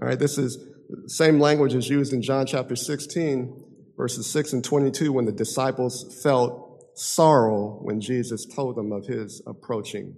All 0.02 0.08
right, 0.08 0.20
this 0.20 0.38
is 0.38 0.58
the 0.90 1.10
same 1.10 1.40
language 1.40 1.76
as 1.76 1.90
used 1.90 2.14
in 2.14 2.22
John 2.22 2.46
chapter 2.46 2.76
16, 2.76 3.64
verses 3.96 4.30
6 4.30 4.54
and 4.54 4.64
22, 4.64 5.14
when 5.14 5.26
the 5.26 5.32
disciples 5.32 6.20
felt 6.22 6.86
sorrow 6.96 7.80
when 7.82 8.02
Jesus 8.02 8.46
told 8.46 8.76
them 8.76 8.92
of 8.92 9.06
his 9.06 9.42
approaching 9.48 10.18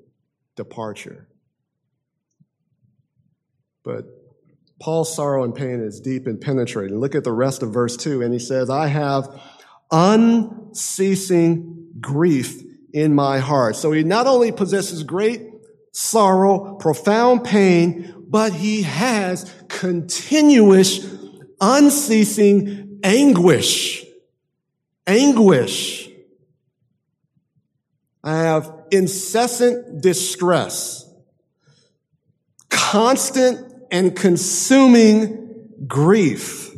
departure. 0.55 1.27
But 3.83 4.05
Paul's 4.81 5.15
sorrow 5.15 5.43
and 5.43 5.55
pain 5.55 5.81
is 5.81 6.01
deep 6.01 6.27
and 6.27 6.39
penetrating. 6.39 6.99
Look 6.99 7.15
at 7.15 7.23
the 7.23 7.31
rest 7.31 7.63
of 7.63 7.71
verse 7.71 7.95
2, 7.97 8.21
and 8.21 8.33
he 8.33 8.39
says, 8.39 8.69
I 8.69 8.87
have 8.87 9.41
unceasing 9.91 11.91
grief 12.01 12.61
in 12.93 13.15
my 13.15 13.39
heart. 13.39 13.75
So 13.75 13.91
he 13.91 14.03
not 14.03 14.27
only 14.27 14.51
possesses 14.51 15.03
great 15.03 15.41
sorrow, 15.91 16.75
profound 16.75 17.45
pain, 17.45 18.25
but 18.27 18.53
he 18.53 18.81
has 18.81 19.53
continuous, 19.69 21.07
unceasing 21.61 22.99
anguish. 23.03 24.03
Anguish. 25.07 26.09
I 28.23 28.37
have 28.37 28.73
incessant 28.91 30.01
distress, 30.01 31.07
constant 32.69 33.74
and 33.91 34.15
consuming 34.15 35.69
grief. 35.87 36.71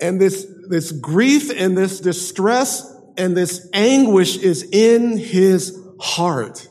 And 0.00 0.20
this, 0.20 0.46
this 0.68 0.92
grief 0.92 1.50
and 1.50 1.76
this 1.76 2.00
distress 2.00 2.88
and 3.16 3.36
this 3.36 3.68
anguish 3.72 4.36
is 4.36 4.68
in 4.72 5.16
his 5.16 5.78
heart. 6.00 6.66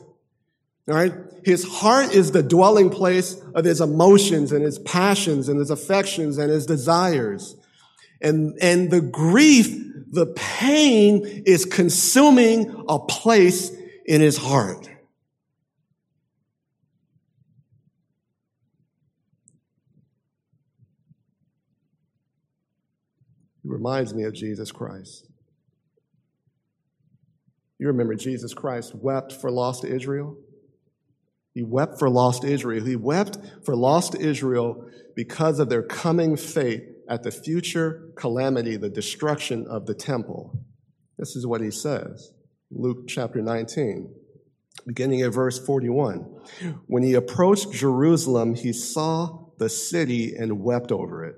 All 0.88 0.94
right? 0.94 1.14
His 1.44 1.64
heart 1.64 2.12
is 2.12 2.32
the 2.32 2.42
dwelling 2.42 2.90
place 2.90 3.40
of 3.54 3.64
his 3.64 3.80
emotions 3.80 4.52
and 4.52 4.62
his 4.64 4.78
passions 4.78 5.48
and 5.48 5.58
his 5.58 5.70
affections 5.70 6.38
and 6.38 6.50
his 6.50 6.66
desires. 6.66 7.56
And, 8.20 8.56
and 8.60 8.90
the 8.90 9.00
grief 9.00 9.76
the 10.12 10.26
pain 10.26 11.24
is 11.46 11.64
consuming 11.64 12.84
a 12.86 12.98
place 12.98 13.72
in 14.04 14.20
his 14.20 14.36
heart. 14.36 14.88
It 23.64 23.70
reminds 23.70 24.14
me 24.14 24.24
of 24.24 24.34
Jesus 24.34 24.72
Christ. 24.72 25.26
You 27.78 27.88
remember 27.88 28.14
Jesus 28.14 28.54
Christ 28.54 28.94
wept 28.94 29.32
for 29.32 29.50
lost 29.50 29.84
Israel? 29.84 30.36
He 31.54 31.62
wept 31.62 31.98
for 31.98 32.08
lost 32.08 32.44
Israel. 32.44 32.84
He 32.84 32.96
wept 32.96 33.38
for 33.64 33.76
lost 33.76 34.14
Israel 34.14 34.88
because 35.14 35.58
of 35.58 35.68
their 35.68 35.82
coming 35.82 36.36
fate 36.36 36.84
at 37.08 37.22
the 37.22 37.30
future 37.30 38.10
calamity, 38.16 38.76
the 38.76 38.88
destruction 38.88 39.66
of 39.66 39.86
the 39.86 39.94
temple. 39.94 40.58
This 41.18 41.36
is 41.36 41.46
what 41.46 41.60
he 41.60 41.70
says. 41.70 42.32
Luke 42.70 43.06
chapter 43.06 43.42
19, 43.42 44.14
beginning 44.86 45.20
at 45.22 45.34
verse 45.34 45.58
41. 45.58 46.20
When 46.86 47.02
he 47.02 47.14
approached 47.14 47.72
Jerusalem, 47.72 48.54
he 48.54 48.72
saw 48.72 49.46
the 49.58 49.68
city 49.68 50.34
and 50.34 50.60
wept 50.60 50.90
over 50.90 51.24
it, 51.24 51.36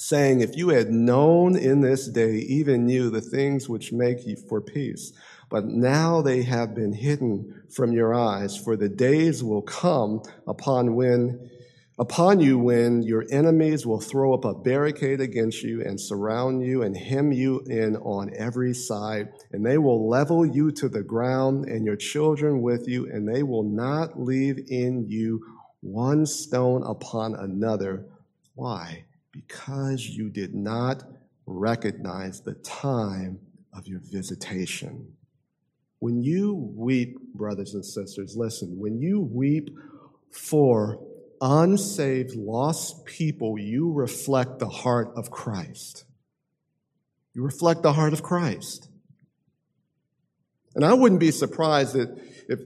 saying, 0.00 0.40
If 0.40 0.56
you 0.56 0.70
had 0.70 0.90
known 0.90 1.54
in 1.54 1.82
this 1.82 2.08
day, 2.08 2.36
even 2.36 2.88
you, 2.88 3.10
the 3.10 3.20
things 3.20 3.68
which 3.68 3.92
make 3.92 4.26
you 4.26 4.34
for 4.34 4.62
peace, 4.62 5.12
but 5.50 5.66
now 5.66 6.22
they 6.22 6.42
have 6.42 6.74
been 6.74 6.94
hidden 6.94 7.64
from 7.68 7.92
your 7.92 8.14
eyes, 8.14 8.56
for 8.56 8.76
the 8.76 8.88
days 8.88 9.44
will 9.44 9.60
come 9.60 10.22
upon 10.46 10.94
when 10.94 11.50
upon 11.98 12.40
you 12.40 12.58
when 12.58 13.02
your 13.02 13.26
enemies 13.30 13.84
will 13.84 14.00
throw 14.00 14.32
up 14.32 14.46
a 14.46 14.54
barricade 14.54 15.20
against 15.20 15.62
you 15.62 15.82
and 15.82 16.00
surround 16.00 16.62
you 16.62 16.82
and 16.82 16.96
hem 16.96 17.30
you 17.30 17.60
in 17.66 17.94
on 17.96 18.30
every 18.34 18.72
side, 18.72 19.28
and 19.52 19.66
they 19.66 19.76
will 19.76 20.08
level 20.08 20.46
you 20.46 20.72
to 20.72 20.88
the 20.88 21.02
ground 21.02 21.66
and 21.66 21.84
your 21.84 21.96
children 21.96 22.62
with 22.62 22.88
you, 22.88 23.04
and 23.04 23.28
they 23.28 23.42
will 23.42 23.64
not 23.64 24.18
leave 24.18 24.58
in 24.70 25.04
you 25.10 25.44
one 25.82 26.24
stone 26.24 26.82
upon 26.84 27.34
another. 27.34 28.06
Why? 28.54 29.04
Because 29.32 30.06
you 30.06 30.28
did 30.28 30.54
not 30.54 31.04
recognize 31.46 32.40
the 32.40 32.54
time 32.54 33.40
of 33.72 33.86
your 33.86 34.00
visitation. 34.02 35.14
When 36.00 36.22
you 36.22 36.72
weep, 36.76 37.16
brothers 37.34 37.74
and 37.74 37.84
sisters, 37.84 38.36
listen, 38.36 38.78
when 38.78 38.98
you 38.98 39.20
weep 39.20 39.70
for 40.30 40.98
unsaved, 41.40 42.34
lost 42.34 43.04
people, 43.04 43.58
you 43.58 43.92
reflect 43.92 44.58
the 44.58 44.68
heart 44.68 45.12
of 45.16 45.30
Christ. 45.30 46.04
You 47.34 47.44
reflect 47.44 47.82
the 47.82 47.92
heart 47.92 48.12
of 48.12 48.22
Christ. 48.22 48.88
And 50.74 50.84
I 50.84 50.94
wouldn't 50.94 51.20
be 51.20 51.30
surprised 51.30 51.94
that 51.94 52.16
if 52.48 52.60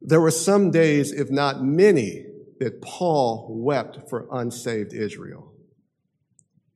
there 0.00 0.20
were 0.20 0.30
some 0.30 0.70
days, 0.70 1.12
if 1.12 1.30
not 1.30 1.62
many, 1.62 2.26
that 2.60 2.80
Paul 2.80 3.48
wept 3.50 4.08
for 4.08 4.26
unsaved 4.30 4.92
Israel. 4.92 5.52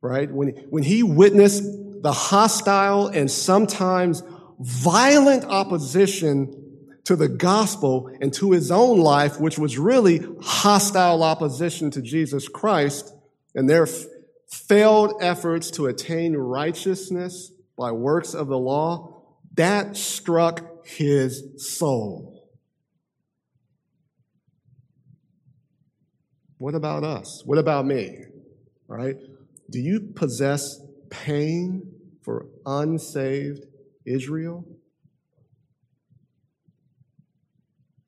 Right? 0.02 0.30
When, 0.30 0.48
when 0.70 0.82
he 0.82 1.02
witnessed 1.02 1.62
the 2.02 2.12
hostile 2.12 3.08
and 3.08 3.30
sometimes 3.30 4.22
violent 4.58 5.44
opposition 5.44 6.56
to 7.04 7.16
the 7.16 7.28
gospel 7.28 8.10
and 8.20 8.32
to 8.34 8.52
his 8.52 8.70
own 8.70 9.00
life, 9.00 9.40
which 9.40 9.58
was 9.58 9.78
really 9.78 10.24
hostile 10.40 11.22
opposition 11.22 11.90
to 11.90 12.02
Jesus 12.02 12.48
Christ 12.48 13.12
and 13.54 13.68
their 13.68 13.84
f- 13.84 14.04
failed 14.48 15.14
efforts 15.20 15.70
to 15.72 15.86
attain 15.86 16.36
righteousness 16.36 17.52
by 17.76 17.92
works 17.92 18.34
of 18.34 18.48
the 18.48 18.58
law, 18.58 19.24
that 19.54 19.96
struck 19.96 20.86
his 20.86 21.42
soul. 21.56 22.48
What 26.58 26.74
about 26.74 27.04
us? 27.04 27.42
What 27.44 27.58
about 27.58 27.86
me? 27.86 28.24
Right? 28.86 29.16
Do 29.70 29.80
you 29.80 30.12
possess 30.14 30.80
pain 31.08 31.92
for 32.22 32.46
unsaved 32.66 33.64
Israel? 34.04 34.64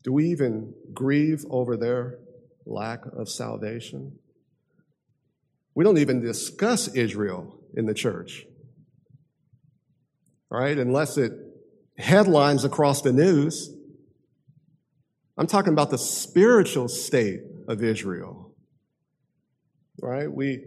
Do 0.02 0.12
we 0.12 0.26
even 0.26 0.74
grieve 0.92 1.44
over 1.48 1.76
their 1.76 2.18
lack 2.66 3.06
of 3.06 3.28
salvation? 3.28 4.18
We 5.74 5.84
don't 5.84 5.98
even 5.98 6.20
discuss 6.20 6.88
Israel 6.88 7.58
in 7.74 7.86
the 7.86 7.94
church, 7.94 8.44
right? 10.50 10.76
Unless 10.76 11.16
it 11.16 11.32
headlines 11.98 12.64
across 12.64 13.02
the 13.02 13.12
news. 13.12 13.70
I'm 15.38 15.46
talking 15.46 15.72
about 15.72 15.90
the 15.90 15.98
spiritual 15.98 16.88
state 16.88 17.40
of 17.68 17.82
Israel, 17.82 18.54
right? 20.00 20.30
We, 20.30 20.64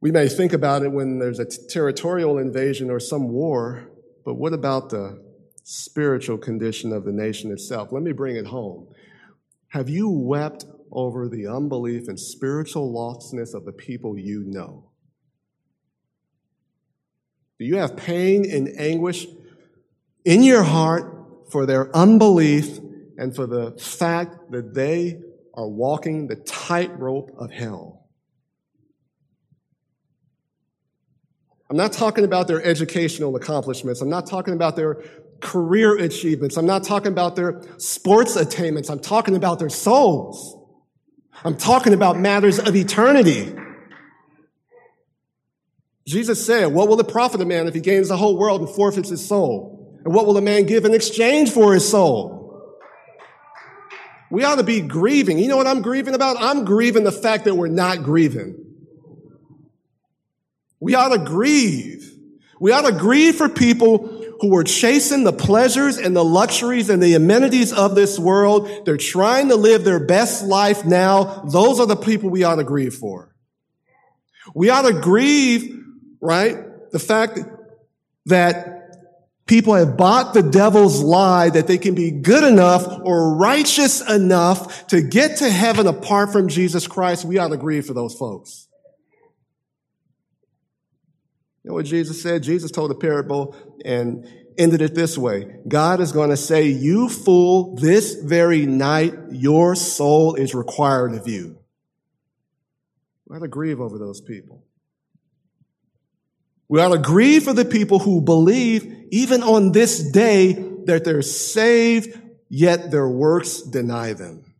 we 0.00 0.10
may 0.12 0.28
think 0.28 0.52
about 0.52 0.82
it 0.82 0.92
when 0.92 1.18
there's 1.18 1.40
a 1.40 1.46
territorial 1.68 2.38
invasion 2.38 2.90
or 2.90 3.00
some 3.00 3.28
war, 3.28 3.90
but 4.24 4.34
what 4.34 4.52
about 4.52 4.90
the 4.90 5.22
spiritual 5.64 6.38
condition 6.38 6.92
of 6.92 7.04
the 7.04 7.12
nation 7.12 7.50
itself? 7.50 7.90
Let 7.90 8.02
me 8.02 8.12
bring 8.12 8.36
it 8.36 8.46
home. 8.46 8.88
Have 9.68 9.88
you 9.88 10.08
wept 10.08 10.64
over 10.92 11.28
the 11.28 11.46
unbelief 11.46 12.08
and 12.08 12.18
spiritual 12.18 12.92
lostness 12.92 13.54
of 13.54 13.64
the 13.64 13.72
people 13.72 14.18
you 14.18 14.44
know? 14.46 14.90
Do 17.58 17.64
you 17.64 17.76
have 17.76 17.96
pain 17.96 18.48
and 18.48 18.68
anguish 18.78 19.26
in 20.24 20.42
your 20.42 20.62
heart 20.62 21.50
for 21.50 21.66
their 21.66 21.94
unbelief 21.94 22.78
and 23.18 23.34
for 23.34 23.46
the 23.46 23.72
fact 23.72 24.52
that 24.52 24.74
they 24.74 25.20
are 25.54 25.68
walking 25.68 26.28
the 26.28 26.36
tightrope 26.36 27.32
of 27.36 27.50
hell? 27.50 27.97
I'm 31.70 31.76
not 31.76 31.92
talking 31.92 32.24
about 32.24 32.48
their 32.48 32.62
educational 32.64 33.36
accomplishments. 33.36 34.00
I'm 34.00 34.08
not 34.08 34.26
talking 34.26 34.54
about 34.54 34.74
their 34.74 35.02
career 35.40 35.96
achievements. 35.96 36.56
I'm 36.56 36.66
not 36.66 36.82
talking 36.82 37.12
about 37.12 37.36
their 37.36 37.60
sports 37.76 38.36
attainments. 38.36 38.88
I'm 38.88 39.00
talking 39.00 39.36
about 39.36 39.58
their 39.58 39.68
souls. 39.68 40.56
I'm 41.44 41.56
talking 41.56 41.92
about 41.92 42.18
matters 42.18 42.58
of 42.58 42.74
eternity. 42.74 43.54
Jesus 46.06 46.44
said, 46.44 46.72
What 46.72 46.88
will 46.88 46.98
it 47.00 47.08
profit 47.08 47.40
a 47.42 47.44
man 47.44 47.68
if 47.68 47.74
he 47.74 47.80
gains 47.80 48.08
the 48.08 48.16
whole 48.16 48.38
world 48.38 48.62
and 48.62 48.70
forfeits 48.70 49.10
his 49.10 49.26
soul? 49.26 50.00
And 50.04 50.14
what 50.14 50.26
will 50.26 50.38
a 50.38 50.42
man 50.42 50.64
give 50.64 50.86
in 50.86 50.94
exchange 50.94 51.50
for 51.50 51.74
his 51.74 51.88
soul? 51.88 52.38
We 54.30 54.44
ought 54.44 54.56
to 54.56 54.62
be 54.62 54.80
grieving. 54.80 55.38
You 55.38 55.48
know 55.48 55.56
what 55.56 55.66
I'm 55.66 55.82
grieving 55.82 56.14
about? 56.14 56.36
I'm 56.40 56.64
grieving 56.64 57.04
the 57.04 57.12
fact 57.12 57.44
that 57.44 57.54
we're 57.54 57.68
not 57.68 58.02
grieving. 58.02 58.67
We 60.80 60.94
ought 60.94 61.08
to 61.08 61.18
grieve. 61.18 62.12
We 62.60 62.72
ought 62.72 62.88
to 62.88 62.92
grieve 62.92 63.36
for 63.36 63.48
people 63.48 64.18
who 64.40 64.56
are 64.56 64.64
chasing 64.64 65.24
the 65.24 65.32
pleasures 65.32 65.98
and 65.98 66.14
the 66.14 66.24
luxuries 66.24 66.90
and 66.90 67.02
the 67.02 67.14
amenities 67.14 67.72
of 67.72 67.94
this 67.94 68.18
world. 68.18 68.70
They're 68.84 68.96
trying 68.96 69.48
to 69.48 69.56
live 69.56 69.84
their 69.84 70.04
best 70.04 70.44
life 70.44 70.84
now. 70.84 71.42
Those 71.46 71.80
are 71.80 71.86
the 71.86 71.96
people 71.96 72.30
we 72.30 72.44
ought 72.44 72.56
to 72.56 72.64
grieve 72.64 72.94
for. 72.94 73.34
We 74.54 74.70
ought 74.70 74.82
to 74.82 75.00
grieve, 75.00 75.84
right? 76.20 76.58
The 76.92 76.98
fact 76.98 77.40
that 78.26 78.78
people 79.46 79.74
have 79.74 79.96
bought 79.96 80.34
the 80.34 80.42
devil's 80.42 81.02
lie 81.02 81.50
that 81.50 81.66
they 81.66 81.78
can 81.78 81.94
be 81.94 82.10
good 82.12 82.44
enough 82.44 82.86
or 83.02 83.34
righteous 83.34 84.00
enough 84.08 84.86
to 84.88 85.02
get 85.02 85.38
to 85.38 85.50
heaven 85.50 85.86
apart 85.86 86.30
from 86.30 86.48
Jesus 86.48 86.86
Christ. 86.86 87.24
We 87.24 87.38
ought 87.38 87.48
to 87.48 87.56
grieve 87.56 87.86
for 87.86 87.94
those 87.94 88.14
folks. 88.14 88.67
Know 91.68 91.74
what 91.74 91.84
Jesus 91.84 92.22
said? 92.22 92.42
Jesus 92.42 92.70
told 92.70 92.90
a 92.90 92.94
parable 92.94 93.54
and 93.84 94.26
ended 94.56 94.80
it 94.80 94.94
this 94.94 95.18
way. 95.18 95.58
God 95.68 96.00
is 96.00 96.12
going 96.12 96.30
to 96.30 96.36
say, 96.36 96.66
you 96.68 97.10
fool, 97.10 97.76
this 97.76 98.14
very 98.14 98.64
night, 98.64 99.14
your 99.32 99.74
soul 99.74 100.34
is 100.34 100.54
required 100.54 101.12
of 101.12 101.28
you. 101.28 101.58
We 103.26 103.36
ought 103.36 103.40
to 103.40 103.48
grieve 103.48 103.82
over 103.82 103.98
those 103.98 104.22
people. 104.22 104.64
We 106.68 106.80
ought 106.80 106.92
to 106.92 106.98
grieve 106.98 107.44
for 107.44 107.52
the 107.52 107.66
people 107.66 107.98
who 107.98 108.22
believe, 108.22 109.08
even 109.10 109.42
on 109.42 109.72
this 109.72 109.98
day, 110.10 110.54
that 110.86 111.04
they're 111.04 111.20
saved, 111.20 112.18
yet 112.48 112.90
their 112.90 113.08
works 113.08 113.60
deny 113.60 114.14
them. 114.14 114.54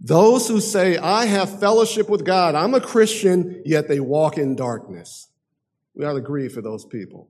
Those 0.00 0.48
who 0.48 0.62
say, 0.62 0.96
I 0.96 1.26
have 1.26 1.60
fellowship 1.60 2.08
with 2.08 2.24
God, 2.24 2.54
I'm 2.54 2.72
a 2.72 2.80
Christian, 2.80 3.60
yet 3.66 3.88
they 3.88 4.00
walk 4.00 4.38
in 4.38 4.56
darkness. 4.56 5.25
We 5.96 6.04
ought 6.04 6.12
to 6.12 6.20
grieve 6.20 6.52
for 6.52 6.60
those 6.60 6.84
people. 6.84 7.28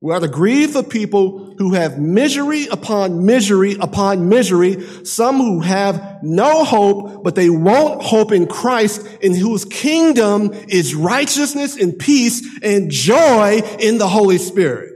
We 0.00 0.12
ought 0.12 0.22
to 0.22 0.28
grieve 0.28 0.72
for 0.72 0.82
people 0.82 1.54
who 1.58 1.74
have 1.74 1.96
misery 1.96 2.66
upon 2.66 3.24
misery 3.24 3.76
upon 3.80 4.28
misery, 4.28 5.04
some 5.04 5.36
who 5.36 5.60
have 5.60 6.18
no 6.24 6.64
hope, 6.64 7.22
but 7.22 7.36
they 7.36 7.48
won't 7.48 8.02
hope 8.02 8.32
in 8.32 8.48
Christ, 8.48 9.06
in 9.20 9.32
whose 9.32 9.64
kingdom 9.64 10.50
is 10.66 10.96
righteousness 10.96 11.76
and 11.76 11.96
peace 11.96 12.58
and 12.64 12.90
joy 12.90 13.60
in 13.78 13.98
the 13.98 14.08
Holy 14.08 14.38
Spirit. 14.38 14.92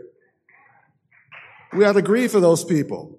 We 1.73 1.85
ought 1.85 1.93
to 1.93 2.03
grieve 2.03 2.33
for 2.33 2.41
those 2.41 2.65
people. 2.65 3.17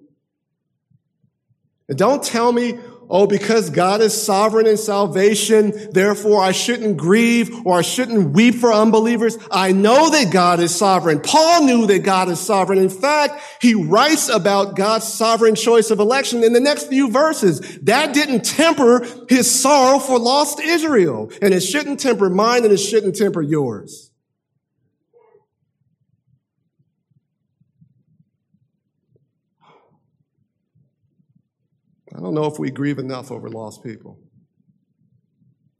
And 1.88 1.96
don't 1.96 2.22
tell 2.22 2.52
me, 2.52 2.78
oh, 3.10 3.26
because 3.26 3.70
God 3.70 4.00
is 4.00 4.20
sovereign 4.20 4.66
in 4.66 4.76
salvation, 4.76 5.72
therefore 5.92 6.42
I 6.42 6.52
shouldn't 6.52 6.96
grieve 6.96 7.66
or 7.66 7.78
I 7.78 7.82
shouldn't 7.82 8.32
weep 8.32 8.56
for 8.56 8.72
unbelievers. 8.72 9.38
I 9.50 9.72
know 9.72 10.10
that 10.10 10.32
God 10.32 10.60
is 10.60 10.74
sovereign. 10.74 11.20
Paul 11.20 11.64
knew 11.64 11.86
that 11.86 12.00
God 12.00 12.28
is 12.28 12.40
sovereign. 12.40 12.78
In 12.78 12.90
fact, 12.90 13.40
he 13.60 13.74
writes 13.74 14.28
about 14.28 14.76
God's 14.76 15.06
sovereign 15.06 15.54
choice 15.54 15.90
of 15.90 16.00
election 16.00 16.44
in 16.44 16.52
the 16.52 16.60
next 16.60 16.88
few 16.88 17.10
verses. 17.10 17.78
That 17.82 18.14
didn't 18.14 18.44
temper 18.44 19.06
his 19.28 19.50
sorrow 19.50 19.98
for 19.98 20.18
lost 20.18 20.60
Israel. 20.60 21.30
And 21.40 21.54
it 21.54 21.60
shouldn't 21.60 22.00
temper 22.00 22.30
mine 22.30 22.64
and 22.64 22.72
it 22.72 22.78
shouldn't 22.78 23.16
temper 23.16 23.42
yours. 23.42 24.07
I 32.18 32.20
don't 32.20 32.34
know 32.34 32.46
if 32.46 32.58
we 32.58 32.72
grieve 32.72 32.98
enough 32.98 33.30
over 33.30 33.48
lost 33.48 33.84
people. 33.84 34.18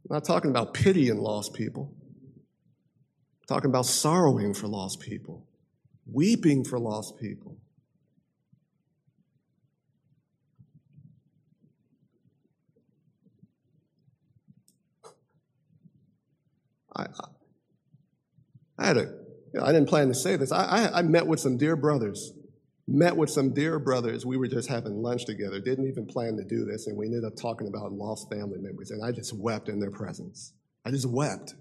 I'm 0.08 0.14
not 0.14 0.24
talking 0.24 0.52
about 0.52 0.72
pitying 0.72 1.18
lost 1.18 1.52
people. 1.52 1.92
I'm 1.96 3.46
talking 3.48 3.70
about 3.70 3.86
sorrowing 3.86 4.54
for 4.54 4.68
lost 4.68 5.00
people, 5.00 5.48
weeping 6.06 6.62
for 6.62 6.78
lost 6.78 7.18
people. 7.18 7.58
I, 16.94 17.06
I 18.78 18.86
had 18.86 18.96
a, 18.96 19.12
I 19.60 19.72
didn't 19.72 19.88
plan 19.88 20.06
to 20.06 20.14
say 20.14 20.36
this. 20.36 20.52
I, 20.52 20.62
I, 20.62 20.98
I 20.98 21.02
met 21.02 21.26
with 21.26 21.40
some 21.40 21.56
dear 21.56 21.74
brothers 21.74 22.32
met 22.88 23.14
with 23.14 23.28
some 23.28 23.52
dear 23.52 23.78
brothers. 23.78 24.24
We 24.24 24.38
were 24.38 24.48
just 24.48 24.68
having 24.68 25.02
lunch 25.02 25.26
together, 25.26 25.60
didn't 25.60 25.86
even 25.88 26.06
plan 26.06 26.36
to 26.38 26.44
do 26.44 26.64
this, 26.64 26.86
and 26.86 26.96
we 26.96 27.06
ended 27.06 27.24
up 27.24 27.36
talking 27.36 27.68
about 27.68 27.92
lost 27.92 28.30
family 28.30 28.58
members, 28.58 28.90
and 28.90 29.04
I 29.04 29.12
just 29.12 29.34
wept 29.38 29.68
in 29.68 29.78
their 29.78 29.90
presence. 29.90 30.54
I 30.86 30.90
just 30.90 31.06
wept. 31.06 31.54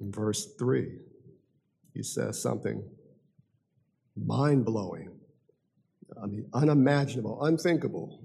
In 0.00 0.12
verse 0.12 0.54
3, 0.56 0.98
he 1.94 2.02
says 2.02 2.40
something 2.40 2.84
mind 4.16 4.64
blowing, 4.64 5.10
I 6.22 6.26
mean, 6.26 6.46
unimaginable, 6.52 7.42
unthinkable. 7.42 8.23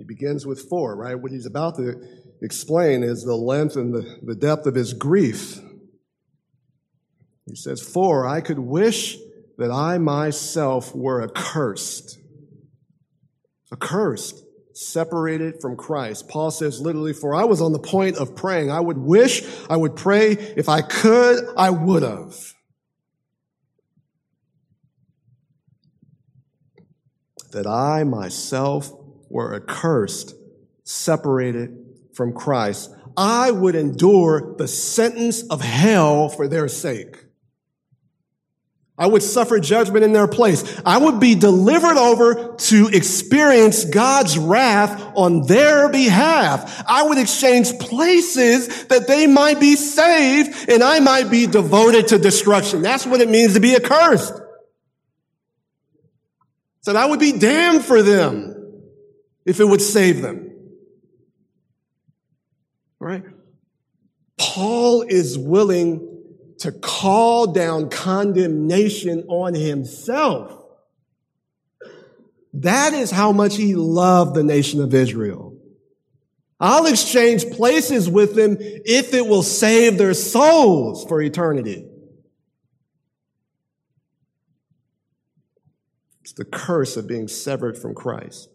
He 0.00 0.04
begins 0.04 0.46
with 0.46 0.62
for, 0.70 0.96
right? 0.96 1.14
What 1.14 1.30
he's 1.30 1.44
about 1.44 1.76
to 1.76 2.02
explain 2.40 3.02
is 3.02 3.22
the 3.22 3.36
length 3.36 3.76
and 3.76 3.92
the, 3.94 4.18
the 4.22 4.34
depth 4.34 4.64
of 4.64 4.74
his 4.74 4.94
grief. 4.94 5.60
He 7.44 7.54
says, 7.54 7.82
For 7.82 8.26
I 8.26 8.40
could 8.40 8.58
wish 8.58 9.18
that 9.58 9.70
I 9.70 9.98
myself 9.98 10.94
were 10.94 11.22
accursed. 11.22 12.18
Accursed, 13.70 14.42
separated 14.72 15.60
from 15.60 15.76
Christ. 15.76 16.30
Paul 16.30 16.50
says 16.50 16.80
literally, 16.80 17.12
For 17.12 17.34
I 17.34 17.44
was 17.44 17.60
on 17.60 17.72
the 17.72 17.78
point 17.78 18.16
of 18.16 18.34
praying. 18.34 18.70
I 18.70 18.80
would 18.80 18.96
wish, 18.96 19.42
I 19.68 19.76
would 19.76 19.96
pray. 19.96 20.30
If 20.30 20.70
I 20.70 20.80
could, 20.80 21.44
I 21.58 21.68
would 21.68 22.04
have. 22.04 22.54
That 27.52 27.66
I 27.66 28.04
myself 28.04 28.99
were 29.30 29.54
accursed, 29.54 30.34
separated 30.84 31.76
from 32.12 32.34
Christ. 32.34 32.90
I 33.16 33.50
would 33.50 33.74
endure 33.74 34.56
the 34.58 34.68
sentence 34.68 35.42
of 35.42 35.60
hell 35.60 36.28
for 36.28 36.48
their 36.48 36.68
sake. 36.68 37.24
I 38.98 39.06
would 39.06 39.22
suffer 39.22 39.58
judgment 39.58 40.04
in 40.04 40.12
their 40.12 40.28
place. 40.28 40.78
I 40.84 40.98
would 40.98 41.20
be 41.20 41.34
delivered 41.34 41.96
over 41.96 42.54
to 42.54 42.88
experience 42.88 43.86
God's 43.86 44.36
wrath 44.36 45.12
on 45.16 45.46
their 45.46 45.88
behalf. 45.88 46.84
I 46.86 47.04
would 47.04 47.16
exchange 47.16 47.78
places 47.78 48.84
that 48.86 49.06
they 49.06 49.26
might 49.26 49.58
be 49.58 49.76
saved 49.76 50.68
and 50.68 50.82
I 50.82 51.00
might 51.00 51.30
be 51.30 51.46
devoted 51.46 52.08
to 52.08 52.18
destruction. 52.18 52.82
That's 52.82 53.06
what 53.06 53.22
it 53.22 53.30
means 53.30 53.54
to 53.54 53.60
be 53.60 53.74
accursed. 53.74 54.34
So 56.82 56.94
I 56.94 57.06
would 57.06 57.20
be 57.20 57.38
damned 57.38 57.86
for 57.86 58.02
them 58.02 58.49
if 59.44 59.60
it 59.60 59.64
would 59.64 59.82
save 59.82 60.22
them. 60.22 60.50
Right? 62.98 63.24
Paul 64.38 65.02
is 65.02 65.38
willing 65.38 66.06
to 66.58 66.72
call 66.72 67.52
down 67.52 67.88
condemnation 67.88 69.24
on 69.28 69.54
himself. 69.54 70.56
That 72.52 72.92
is 72.92 73.10
how 73.10 73.32
much 73.32 73.56
he 73.56 73.74
loved 73.74 74.34
the 74.34 74.42
nation 74.42 74.82
of 74.82 74.92
Israel. 74.92 75.56
I'll 76.58 76.86
exchange 76.86 77.48
places 77.50 78.08
with 78.08 78.34
them 78.34 78.56
if 78.60 79.14
it 79.14 79.26
will 79.26 79.42
save 79.42 79.96
their 79.96 80.12
souls 80.12 81.04
for 81.04 81.22
eternity. 81.22 81.86
It's 86.20 86.32
the 86.34 86.44
curse 86.44 86.98
of 86.98 87.06
being 87.06 87.28
severed 87.28 87.78
from 87.78 87.94
Christ. 87.94 88.50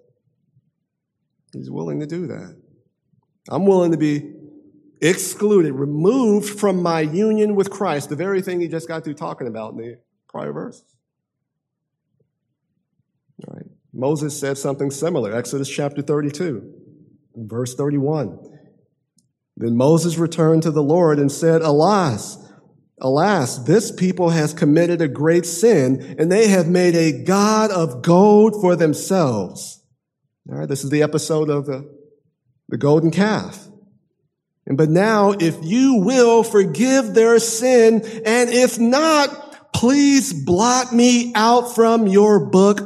He's 1.55 1.71
willing 1.71 2.01
to 2.01 2.05
do 2.05 2.27
that. 2.27 2.61
I'm 3.49 3.65
willing 3.65 3.91
to 3.91 3.97
be 3.97 4.33
excluded, 5.01 5.73
removed 5.73 6.59
from 6.59 6.83
my 6.83 6.99
union 6.99 7.55
with 7.55 7.69
Christ, 7.69 8.09
the 8.09 8.15
very 8.15 8.41
thing 8.41 8.59
he 8.59 8.67
just 8.67 8.87
got 8.87 9.03
through 9.03 9.13
talking 9.13 9.47
about 9.47 9.73
in 9.73 9.77
the 9.77 9.99
prior 10.27 10.51
verses. 10.51 10.83
All 13.47 13.55
right. 13.55 13.65
Moses 13.93 14.37
said 14.37 14.57
something 14.57 14.91
similar, 14.91 15.33
Exodus 15.33 15.69
chapter 15.69 16.01
32, 16.01 16.73
verse 17.35 17.73
31. 17.73 18.37
Then 19.55 19.77
Moses 19.77 20.17
returned 20.17 20.63
to 20.63 20.71
the 20.71 20.83
Lord 20.83 21.19
and 21.19 21.31
said, 21.31 21.61
Alas, 21.61 22.37
alas, 22.99 23.59
this 23.59 23.93
people 23.93 24.31
has 24.31 24.53
committed 24.53 25.01
a 25.01 25.07
great 25.07 25.45
sin, 25.45 26.17
and 26.19 26.29
they 26.29 26.49
have 26.49 26.67
made 26.67 26.95
a 26.95 27.23
God 27.23 27.71
of 27.71 28.01
gold 28.01 28.59
for 28.59 28.75
themselves. 28.75 29.85
All 30.47 30.60
right, 30.60 30.69
this 30.69 30.84
is 30.84 30.91
the 30.91 31.01
episode 31.01 31.49
of 31.49 31.65
the, 31.65 31.89
the 32.69 32.77
golden 32.77 33.10
calf. 33.10 33.67
And 34.67 34.77
but 34.77 34.89
now, 34.89 35.31
if 35.31 35.58
you 35.63 35.95
will 35.97 36.43
forgive 36.43 37.13
their 37.13 37.39
sin, 37.39 38.01
and 38.25 38.49
if 38.49 38.79
not, 38.79 39.73
please 39.73 40.34
blot 40.34 40.93
me 40.93 41.34
out 41.36 41.73
from 41.75 42.08
your 42.08 42.45
book, 42.45 42.79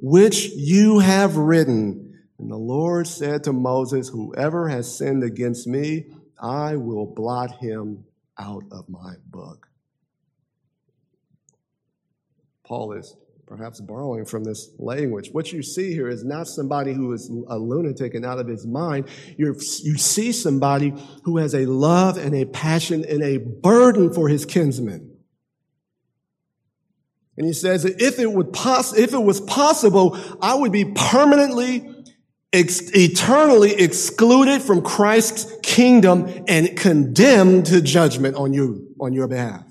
which 0.00 0.46
you 0.54 0.98
have 0.98 1.36
written. 1.36 2.18
And 2.38 2.50
the 2.50 2.56
Lord 2.56 3.06
said 3.06 3.44
to 3.44 3.52
Moses, 3.52 4.08
whoever 4.08 4.68
has 4.68 4.96
sinned 4.96 5.24
against 5.24 5.66
me, 5.66 6.06
I 6.38 6.76
will 6.76 7.06
blot 7.06 7.58
him 7.58 8.04
out 8.38 8.64
of 8.70 8.88
my 8.88 9.14
book. 9.26 9.68
Paul 12.64 12.92
is 12.92 13.16
perhaps 13.46 13.80
borrowing 13.80 14.24
from 14.24 14.42
this 14.42 14.70
language. 14.78 15.30
What 15.30 15.52
you 15.52 15.62
see 15.62 15.92
here 15.92 16.08
is 16.08 16.24
not 16.24 16.48
somebody 16.48 16.92
who 16.92 17.12
is 17.12 17.28
a 17.48 17.58
lunatic 17.58 18.14
and 18.14 18.24
out 18.24 18.40
of 18.40 18.48
his 18.48 18.66
mind. 18.66 19.08
You're, 19.38 19.54
you 19.54 19.96
see 19.96 20.32
somebody 20.32 20.92
who 21.24 21.36
has 21.38 21.54
a 21.54 21.64
love 21.66 22.18
and 22.18 22.34
a 22.34 22.44
passion 22.44 23.04
and 23.08 23.22
a 23.22 23.38
burden 23.38 24.12
for 24.12 24.28
his 24.28 24.44
kinsmen. 24.44 25.12
And 27.36 27.46
he 27.46 27.52
says 27.52 27.84
if 27.84 28.18
it 28.18 28.32
would 28.32 28.52
poss- 28.52 28.96
if 28.96 29.12
it 29.12 29.22
was 29.22 29.40
possible, 29.40 30.18
I 30.40 30.54
would 30.54 30.72
be 30.72 30.86
permanently, 30.86 31.88
ex- 32.52 32.90
eternally 32.94 33.74
excluded 33.74 34.62
from 34.62 34.82
Christ's 34.82 35.52
kingdom 35.62 36.44
and 36.48 36.76
condemned 36.76 37.66
to 37.66 37.80
judgment 37.80 38.36
on 38.36 38.52
you, 38.54 38.88
on 39.00 39.12
your 39.12 39.28
behalf. 39.28 39.64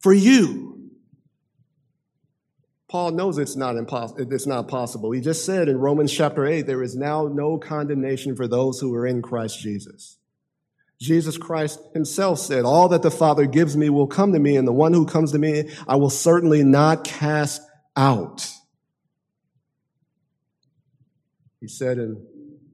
For 0.00 0.12
you. 0.12 0.63
Paul 2.94 3.10
knows 3.10 3.38
it's 3.38 3.56
not 3.56 3.74
impossible. 3.74 4.32
It's 4.32 4.46
not 4.46 4.68
possible. 4.68 5.10
He 5.10 5.20
just 5.20 5.44
said 5.44 5.68
in 5.68 5.78
Romans 5.78 6.12
chapter 6.12 6.46
8, 6.46 6.62
there 6.62 6.80
is 6.80 6.94
now 6.94 7.26
no 7.26 7.58
condemnation 7.58 8.36
for 8.36 8.46
those 8.46 8.78
who 8.78 8.94
are 8.94 9.04
in 9.04 9.20
Christ 9.20 9.58
Jesus. 9.58 10.16
Jesus 11.00 11.36
Christ 11.36 11.80
himself 11.92 12.38
said, 12.38 12.64
all 12.64 12.88
that 12.90 13.02
the 13.02 13.10
Father 13.10 13.46
gives 13.46 13.76
me 13.76 13.90
will 13.90 14.06
come 14.06 14.32
to 14.32 14.38
me, 14.38 14.56
and 14.56 14.64
the 14.64 14.72
one 14.72 14.92
who 14.92 15.06
comes 15.06 15.32
to 15.32 15.40
me, 15.40 15.70
I 15.88 15.96
will 15.96 16.08
certainly 16.08 16.62
not 16.62 17.02
cast 17.02 17.60
out. 17.96 18.48
He 21.60 21.66
said 21.66 21.98
in 21.98 22.24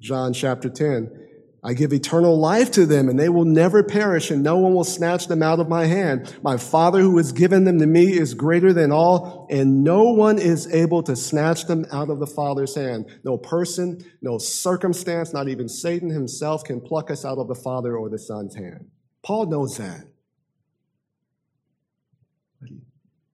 John 0.01 0.35
chapter 0.35 0.69
10, 0.69 1.20
I 1.63 1.75
give 1.75 1.93
eternal 1.93 2.39
life 2.39 2.71
to 2.73 2.87
them 2.87 3.11
and 3.11 3.21
they 3.21 3.29
will 3.29 3.45
never 3.45 3.83
perish 3.83 4.31
and 4.31 4.43
no 4.43 4.57
one 4.57 4.73
will 4.73 4.85
snatch 4.85 5.27
them 5.27 5.43
out 5.43 5.61
of 5.61 5.69
my 5.69 5.85
hand. 5.85 6.35
My 6.43 6.57
Father 6.57 7.01
who 7.01 7.19
has 7.19 7.33
given 7.33 7.65
them 7.65 7.79
to 7.81 7.87
me 7.87 8.13
is 8.19 8.33
greater 8.33 8.73
than 8.73 8.91
all 8.93 9.47
and 9.51 9.85
no 9.85 10.05
one 10.05 10.39
is 10.39 10.73
able 10.73 11.03
to 11.03 11.15
snatch 11.15 11.67
them 11.67 11.85
out 11.93 12.09
of 12.09 12.19
the 12.19 12.27
Father's 12.27 12.75
hand. 12.75 13.07
No 13.25 13.37
person, 13.37 14.03
no 14.23 14.39
circumstance, 14.39 15.35
not 15.35 15.49
even 15.49 15.69
Satan 15.69 16.09
himself 16.09 16.65
can 16.65 16.81
pluck 16.81 17.11
us 17.11 17.27
out 17.27 17.37
of 17.37 17.49
the 17.49 17.55
Father 17.55 17.95
or 17.95 18.09
the 18.09 18.19
Son's 18.19 18.55
hand. 18.55 18.91
Paul 19.23 19.47
knows 19.47 19.77
that. 19.77 20.07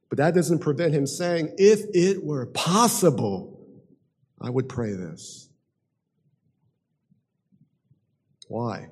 But 0.09 0.19
that 0.19 0.35
doesn't 0.35 0.61
prevent 0.61 0.95
him 0.95 1.07
saying, 1.07 1.55
if 1.59 1.81
it 1.93 2.25
were 2.25 2.47
possible, 2.47 3.61
I 4.41 4.51
would 4.51 4.69
pray 4.69 4.93
this. 4.93 5.46
Why? 8.49 8.89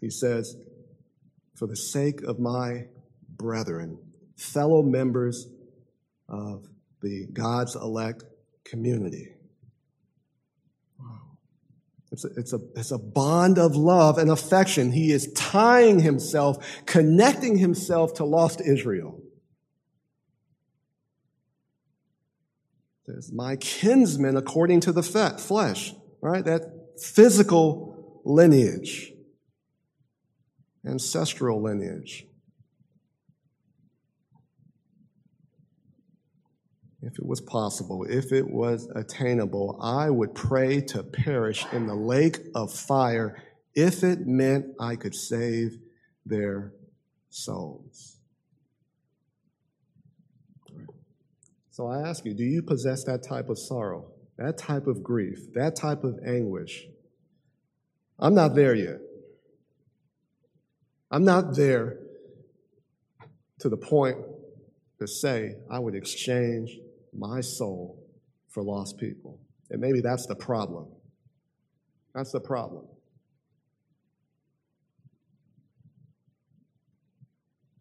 He 0.00 0.10
says, 0.10 0.56
for 1.54 1.66
the 1.66 1.76
sake 1.76 2.22
of 2.22 2.38
my 2.38 2.86
brethren, 3.28 3.98
fellow 4.36 4.82
members 4.82 5.48
of 6.28 6.66
the 7.02 7.26
God's 7.32 7.74
elect 7.74 8.24
community. 8.64 9.34
Wow. 10.98 11.38
It's 12.12 12.24
a, 12.24 12.28
it's, 12.36 12.52
a, 12.52 12.60
it's 12.76 12.90
a 12.90 12.98
bond 12.98 13.58
of 13.58 13.76
love 13.76 14.18
and 14.18 14.30
affection. 14.30 14.92
He 14.92 15.10
is 15.10 15.32
tying 15.32 16.00
himself, 16.00 16.84
connecting 16.86 17.58
himself 17.58 18.14
to 18.14 18.24
lost 18.24 18.60
Israel. 18.60 19.20
Says, 23.06 23.32
my 23.32 23.56
kinsmen 23.56 24.36
according 24.36 24.80
to 24.80 24.92
the 24.92 25.02
flesh, 25.02 25.94
right? 26.20 26.44
That 26.44 26.62
physical 27.00 27.87
lineage, 28.28 29.10
ancestral 30.86 31.62
lineage. 31.62 32.26
If 37.00 37.18
it 37.18 37.24
was 37.24 37.40
possible, 37.40 38.04
if 38.04 38.32
it 38.32 38.46
was 38.46 38.86
attainable, 38.94 39.78
I 39.80 40.10
would 40.10 40.34
pray 40.34 40.82
to 40.88 41.02
perish 41.02 41.64
in 41.72 41.86
the 41.86 41.94
lake 41.94 42.38
of 42.54 42.70
fire 42.70 43.42
if 43.74 44.04
it 44.04 44.26
meant 44.26 44.66
I 44.78 44.96
could 44.96 45.14
save 45.14 45.78
their 46.26 46.74
souls. 47.30 48.18
So 51.70 51.86
I 51.86 52.06
ask 52.06 52.26
you, 52.26 52.34
do 52.34 52.44
you 52.44 52.60
possess 52.60 53.04
that 53.04 53.22
type 53.22 53.48
of 53.48 53.58
sorrow, 53.58 54.10
that 54.36 54.58
type 54.58 54.86
of 54.86 55.02
grief, 55.02 55.54
that 55.54 55.76
type 55.76 56.04
of 56.04 56.18
anguish? 56.26 56.88
I'm 58.18 58.34
not 58.34 58.54
there 58.54 58.74
yet. 58.74 59.00
I'm 61.10 61.24
not 61.24 61.54
there 61.54 61.98
to 63.60 63.68
the 63.68 63.76
point 63.76 64.18
to 64.98 65.06
say 65.06 65.54
I 65.70 65.78
would 65.78 65.94
exchange 65.94 66.76
my 67.16 67.40
soul 67.40 68.04
for 68.48 68.62
lost 68.62 68.98
people. 68.98 69.40
And 69.70 69.80
maybe 69.80 70.00
that's 70.00 70.26
the 70.26 70.34
problem. 70.34 70.88
That's 72.14 72.32
the 72.32 72.40
problem. 72.40 72.86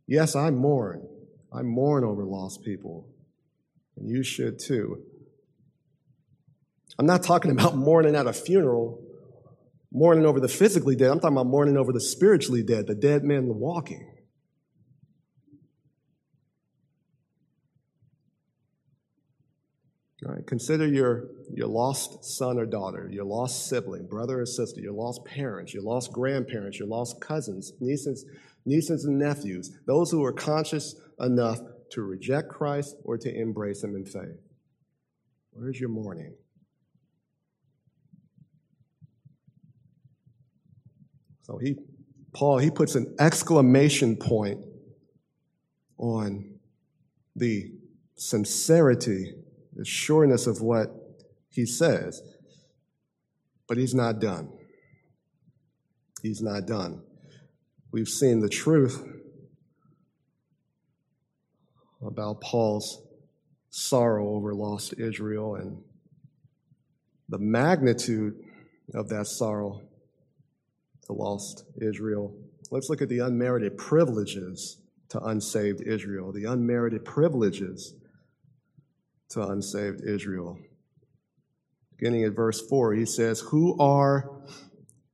Yes, 0.06 0.36
I 0.36 0.52
mourn. 0.52 1.06
I 1.52 1.63
mourn 1.63 2.04
over 2.04 2.23
lost 2.23 2.63
people. 2.63 3.10
And 3.97 4.08
you 4.08 4.23
should 4.23 4.60
too. 4.60 5.04
I'm 7.00 7.06
not 7.06 7.23
talking 7.23 7.52
about 7.52 7.76
mourning 7.76 8.15
at 8.15 8.28
a 8.28 8.34
funeral 8.34 9.02
mourning 9.91 10.26
over 10.26 10.39
the 10.39 10.47
physically 10.47 10.95
dead. 10.95 11.12
I'm 11.12 11.19
talking 11.19 11.38
about 11.38 11.47
mourning 11.47 11.78
over 11.78 11.91
the 11.91 12.02
spiritually 12.02 12.63
dead, 12.63 12.88
the 12.88 12.95
dead 12.95 13.23
men 13.23 13.47
walking. 13.47 14.13
All 20.26 20.34
right, 20.34 20.45
consider 20.45 20.88
your, 20.88 21.30
your 21.54 21.67
lost 21.67 22.26
son 22.26 22.58
or 22.58 22.65
daughter, 22.65 23.08
your 23.10 23.23
lost 23.23 23.69
sibling, 23.69 24.08
brother 24.08 24.41
or 24.41 24.45
sister, 24.45 24.82
your 24.82 24.93
lost 24.93 25.23
parents, 25.26 25.73
your 25.73 25.84
lost 25.84 26.12
grandparents, 26.12 26.80
your 26.80 26.88
lost 26.88 27.21
cousins, 27.21 27.71
nieces, 27.80 28.26
nieces 28.65 29.06
and 29.06 29.19
nephews, 29.19 29.78
those 29.86 30.12
who 30.12 30.26
are 30.26 30.34
conscious 30.34 30.95
enough 31.19 31.60
to 31.91 32.02
reject 32.02 32.50
Christ 32.50 32.95
or 33.04 33.17
to 33.17 33.34
embrace 33.34 33.84
him 33.84 33.95
in 33.95 34.06
faith. 34.06 34.41
Where's 35.52 35.80
your 35.80 35.89
mourning? 35.89 36.36
So 41.48 41.58
he, 41.58 41.78
Paul, 42.34 42.58
he 42.58 42.70
puts 42.70 42.96
an 42.96 43.16
exclamation 43.20 44.18
point 44.18 44.60
on 45.98 46.60
the 47.36 47.72
sincerity, 48.16 49.34
the 49.74 49.86
sureness 49.86 50.46
of 50.46 50.62
what 50.62 50.90
he 51.50 51.66
says. 51.66 52.22
But 53.68 53.78
he's 53.78 53.96
not 53.96 54.20
done. 54.20 54.52
He's 56.22 56.42
not 56.42 56.66
done. 56.66 57.02
We've 57.92 58.08
seen 58.08 58.42
the 58.42 58.50
truth 58.50 59.04
about 62.06 62.42
Paul's 62.42 63.02
sorrow 63.70 64.30
over 64.36 64.54
lost 64.54 64.94
Israel 64.98 65.56
and 65.56 65.82
the 67.30 67.38
magnitude 67.38 68.36
of 68.94 69.10
that 69.10 69.28
sorrow 69.28 69.82
to 71.08 71.13
lost 71.13 71.65
Israel. 71.82 72.36
Let's 72.70 72.89
look 72.89 73.02
at 73.02 73.10
the 73.10 73.20
unmerited 73.20 73.78
privileges 73.78 74.78
to 75.10 75.20
unsaved 75.22 75.82
Israel, 75.82 76.32
the 76.32 76.46
unmerited 76.46 77.06
privileges 77.06 77.96
to 79.30 79.41
unsaved 79.41 80.02
Israel. 80.06 80.60
Beginning 81.98 82.26
at 82.26 82.36
verse 82.36 82.62
4, 82.67 82.93
he 82.93 83.06
says, 83.06 83.39
Who 83.39 83.78
are 83.80 84.30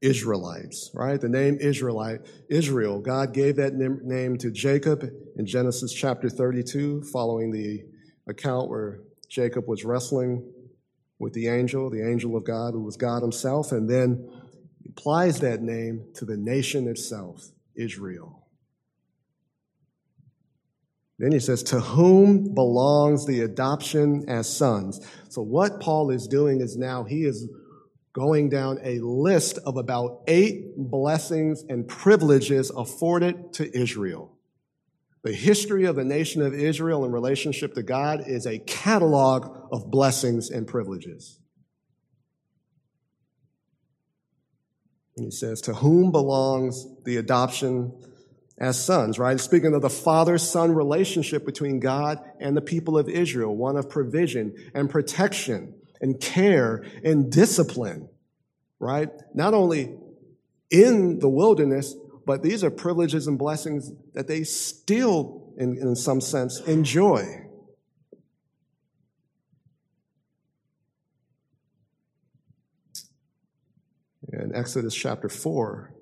Israelites, 0.01 0.91
right? 0.93 1.21
The 1.21 1.29
name 1.29 1.58
Israelite, 1.62 2.21
Israel, 2.49 2.99
God 2.99 3.34
gave 3.34 3.56
that 3.56 3.75
name 3.75 4.38
to 4.39 4.51
Jacob 4.51 5.10
in 5.38 5.45
Genesis 5.45 5.93
chapter 5.93 6.29
32, 6.29 7.03
following 7.03 7.51
the 7.51 7.84
account 8.27 8.69
where 8.69 8.99
Jacob 9.29 9.67
was 9.67 9.86
wrestling 9.86 10.43
with 11.19 11.34
the 11.34 11.47
angel, 11.47 11.89
the 11.89 12.06
angel 12.06 12.36
of 12.36 12.43
God, 12.43 12.73
who 12.73 12.84
was 12.84 12.97
God 12.97 13.21
himself, 13.21 13.71
and 13.71 13.89
then 13.89 14.27
applies 14.95 15.39
that 15.39 15.62
name 15.62 16.06
to 16.13 16.23
the 16.25 16.38
nation 16.38 16.88
itself, 16.88 17.49
Israel. 17.75 18.47
Then 21.17 21.32
he 21.32 21.39
says, 21.39 21.63
To 21.63 21.79
whom 21.79 22.53
belongs 22.53 23.25
the 23.25 23.41
adoption 23.41 24.25
as 24.27 24.56
sons? 24.56 25.06
So, 25.29 25.41
what 25.41 25.79
Paul 25.79 26.12
is 26.12 26.27
doing 26.27 26.62
is 26.62 26.77
now 26.77 27.06
he 27.06 27.23
is 27.23 27.47
going 28.13 28.49
down 28.49 28.79
a 28.84 28.99
list 28.99 29.58
of 29.65 29.77
about 29.77 30.21
eight 30.27 30.77
blessings 30.77 31.63
and 31.67 31.88
privileges 31.88 32.71
afforded 32.75 33.53
to 33.53 33.75
Israel. 33.75 34.38
The 35.23 35.34
history 35.34 35.86
of 35.86 35.95
the 35.95 36.06
nation 36.06 36.43
of 36.43 36.53
Israel 36.53 37.06
in 37.06 37.12
relationship 37.12 37.73
to 37.75 37.84
God 37.84 38.27
is 38.27 38.45
a 38.45 38.60
catalog 38.60 39.69
of 39.71 39.89
blessings 39.89 40.51
and 40.51 40.67
privileges. 40.67 41.39
And 45.15 45.26
he 45.26 45.32
says, 45.32 45.62
To 45.62 45.73
whom 45.73 46.12
belongs 46.12 46.86
the 47.04 47.17
adoption 47.17 47.93
as 48.58 48.84
sons, 48.84 49.19
right? 49.19 49.39
Speaking 49.39 49.73
of 49.73 49.82
the 49.82 49.89
father 49.89 50.38
son 50.38 50.73
relationship 50.73 51.45
between 51.45 51.80
God 51.80 52.19
and 52.39 52.56
the 52.56 52.62
people 52.62 52.97
of 52.97 53.10
Israel, 53.10 53.56
one 53.56 53.78
of 53.78 53.89
provision 53.89 54.56
and 54.73 54.89
protection 54.89 55.76
and 56.02 56.19
care 56.19 56.84
and 57.04 57.32
discipline, 57.32 58.10
right? 58.80 59.10
Not 59.34 59.54
only 59.54 59.95
in 60.69 61.19
the 61.19 61.30
wilderness, 61.30 61.95
but 62.26 62.41
these 62.41 62.63
are 62.63 62.71
privileges 62.71 63.28
and 63.28 63.38
blessings 63.38 63.91
that 64.13 64.28
they 64.28 64.43
still, 64.43 65.54
in, 65.58 65.78
in 65.78 65.95
some 65.95 66.21
sense, 66.21 66.60
enjoy. 66.62 67.42
In 74.43 74.53
Exodus 74.53 74.93
chapter 74.93 75.29
4, 75.29 75.93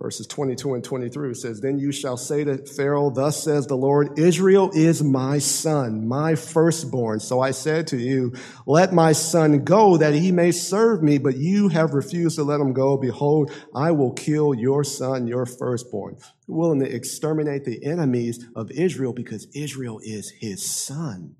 verses 0.00 0.28
22 0.28 0.74
and 0.74 0.84
23 0.84 1.30
it 1.30 1.36
says, 1.36 1.60
Then 1.60 1.76
you 1.76 1.90
shall 1.90 2.16
say 2.16 2.44
to 2.44 2.64
Pharaoh, 2.64 3.10
Thus 3.10 3.42
says 3.42 3.66
the 3.66 3.74
Lord, 3.74 4.20
Israel 4.20 4.70
is 4.72 5.02
my 5.02 5.38
son, 5.38 6.06
my 6.06 6.36
firstborn. 6.36 7.18
So 7.18 7.40
I 7.40 7.50
said 7.50 7.88
to 7.88 7.96
you, 7.96 8.34
Let 8.66 8.92
my 8.92 9.10
son 9.10 9.64
go 9.64 9.96
that 9.96 10.14
he 10.14 10.30
may 10.30 10.52
serve 10.52 11.02
me, 11.02 11.18
but 11.18 11.36
you 11.36 11.68
have 11.70 11.92
refused 11.92 12.36
to 12.36 12.44
let 12.44 12.60
him 12.60 12.72
go. 12.72 12.96
Behold, 12.96 13.50
I 13.74 13.90
will 13.90 14.12
kill 14.12 14.54
your 14.54 14.84
son, 14.84 15.26
your 15.26 15.44
firstborn. 15.44 16.18
willing 16.46 16.78
to 16.78 16.94
exterminate 16.94 17.64
the 17.64 17.84
enemies 17.84 18.46
of 18.54 18.70
Israel 18.70 19.12
because 19.12 19.48
Israel 19.54 19.98
is 20.04 20.32
his 20.38 20.64
son. 20.64 21.34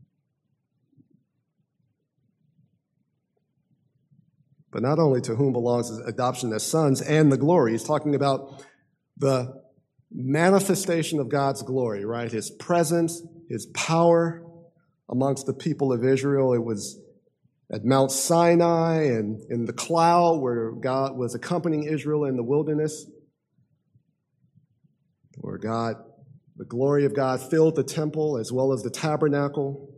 But 4.79 4.87
not 4.87 5.01
only 5.01 5.21
to 5.23 5.35
whom 5.35 5.55
belongs 5.55 5.89
his 5.89 5.99
adoption 5.99 6.53
as 6.53 6.65
sons 6.65 7.03
and 7.03 7.33
the 7.33 7.37
glory. 7.37 7.73
He's 7.73 7.83
talking 7.83 8.15
about 8.15 8.65
the 9.17 9.61
manifestation 10.13 11.19
of 11.19 11.29
God's 11.29 11.63
glory, 11.63 12.05
right? 12.05 12.31
His 12.31 12.49
presence, 12.49 13.21
his 13.49 13.67
power 13.75 14.41
amongst 15.11 15.47
the 15.47 15.53
people 15.53 15.93
of 15.93 16.05
Israel. 16.05 16.53
It 16.53 16.63
was 16.63 16.97
at 17.73 17.85
Mount 17.85 18.13
Sinai 18.13 19.07
and 19.07 19.43
in 19.51 19.65
the 19.65 19.73
cloud 19.73 20.41
where 20.41 20.71
God 20.71 21.17
was 21.17 21.35
accompanying 21.35 21.83
Israel 21.83 22.25
in 22.25 22.37
the 22.37 22.45
wilderness, 22.45 23.05
where 25.39 25.59
God, 25.59 25.97
the 26.57 26.67
glory 26.67 27.05
of 27.05 27.17
God 27.17 27.41
filled 27.51 27.75
the 27.75 27.83
temple 27.83 28.39
as 28.39 28.53
well 28.53 28.73
as 28.73 28.85
the 28.85 28.91
tabernacle. 28.91 29.93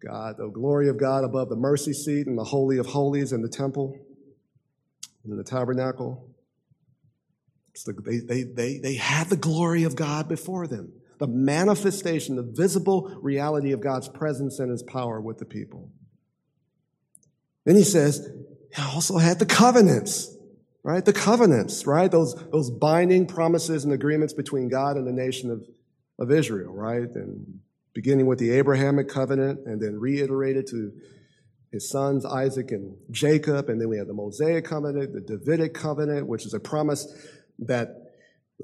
God, 0.00 0.36
the 0.38 0.48
glory 0.48 0.88
of 0.88 0.98
God 0.98 1.24
above 1.24 1.48
the 1.48 1.56
mercy 1.56 1.92
seat 1.92 2.26
and 2.26 2.38
the 2.38 2.44
Holy 2.44 2.78
of 2.78 2.86
Holies 2.86 3.32
in 3.32 3.42
the 3.42 3.48
temple 3.48 3.98
and 5.24 5.32
in 5.32 5.38
the 5.38 5.44
tabernacle. 5.44 6.30
So 7.74 7.92
they, 7.92 8.18
they, 8.18 8.42
they, 8.42 8.78
they 8.78 8.94
had 8.94 9.28
the 9.28 9.36
glory 9.36 9.84
of 9.84 9.96
God 9.96 10.28
before 10.28 10.66
them, 10.66 10.92
the 11.18 11.26
manifestation, 11.26 12.36
the 12.36 12.42
visible 12.42 13.18
reality 13.20 13.72
of 13.72 13.80
God's 13.80 14.08
presence 14.08 14.58
and 14.58 14.70
his 14.70 14.82
power 14.82 15.20
with 15.20 15.38
the 15.38 15.44
people. 15.44 15.90
Then 17.64 17.76
he 17.76 17.84
says, 17.84 18.30
he 18.74 18.82
also 18.82 19.18
had 19.18 19.38
the 19.38 19.46
covenants, 19.46 20.34
right? 20.82 21.04
The 21.04 21.12
covenants, 21.12 21.86
right? 21.86 22.10
Those, 22.10 22.34
those 22.50 22.70
binding 22.70 23.26
promises 23.26 23.84
and 23.84 23.92
agreements 23.92 24.32
between 24.32 24.68
God 24.68 24.96
and 24.96 25.06
the 25.06 25.12
nation 25.12 25.50
of, 25.50 25.66
of 26.18 26.30
Israel, 26.30 26.72
right? 26.72 27.10
And 27.14 27.60
beginning 27.96 28.26
with 28.26 28.38
the 28.38 28.50
Abrahamic 28.50 29.08
covenant 29.08 29.66
and 29.66 29.80
then 29.80 29.98
reiterated 29.98 30.66
to 30.66 30.92
his 31.72 31.88
sons 31.90 32.26
Isaac 32.26 32.70
and 32.70 32.94
Jacob. 33.10 33.70
And 33.70 33.80
then 33.80 33.88
we 33.88 33.96
have 33.96 34.06
the 34.06 34.12
Mosaic 34.12 34.66
covenant, 34.66 35.14
the 35.14 35.22
Davidic 35.22 35.72
covenant, 35.72 36.26
which 36.26 36.44
is 36.44 36.52
a 36.52 36.60
promise 36.60 37.10
that 37.60 37.88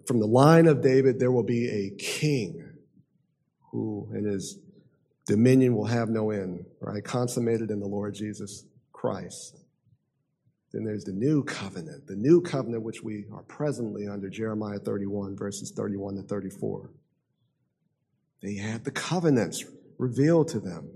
from 0.06 0.20
the 0.20 0.26
line 0.26 0.66
of 0.66 0.82
David 0.82 1.18
there 1.18 1.32
will 1.32 1.42
be 1.42 1.66
a 1.66 1.96
king 1.98 2.62
who 3.70 4.06
in 4.14 4.24
his 4.24 4.58
dominion 5.26 5.74
will 5.74 5.86
have 5.86 6.10
no 6.10 6.30
end, 6.30 6.66
right? 6.80 7.02
Consummated 7.02 7.70
in 7.70 7.80
the 7.80 7.86
Lord 7.86 8.14
Jesus 8.14 8.66
Christ. 8.92 9.56
Then 10.74 10.84
there's 10.84 11.04
the 11.04 11.12
new 11.12 11.42
covenant, 11.42 12.06
the 12.06 12.16
new 12.16 12.42
covenant 12.42 12.82
which 12.82 13.02
we 13.02 13.24
are 13.32 13.44
presently 13.44 14.06
under 14.08 14.28
Jeremiah 14.28 14.78
31, 14.78 15.38
verses 15.38 15.72
31 15.74 16.16
to 16.16 16.22
34. 16.22 16.90
They 18.42 18.54
had 18.54 18.84
the 18.84 18.90
covenants 18.90 19.64
revealed 19.98 20.48
to 20.48 20.60
them. 20.60 20.90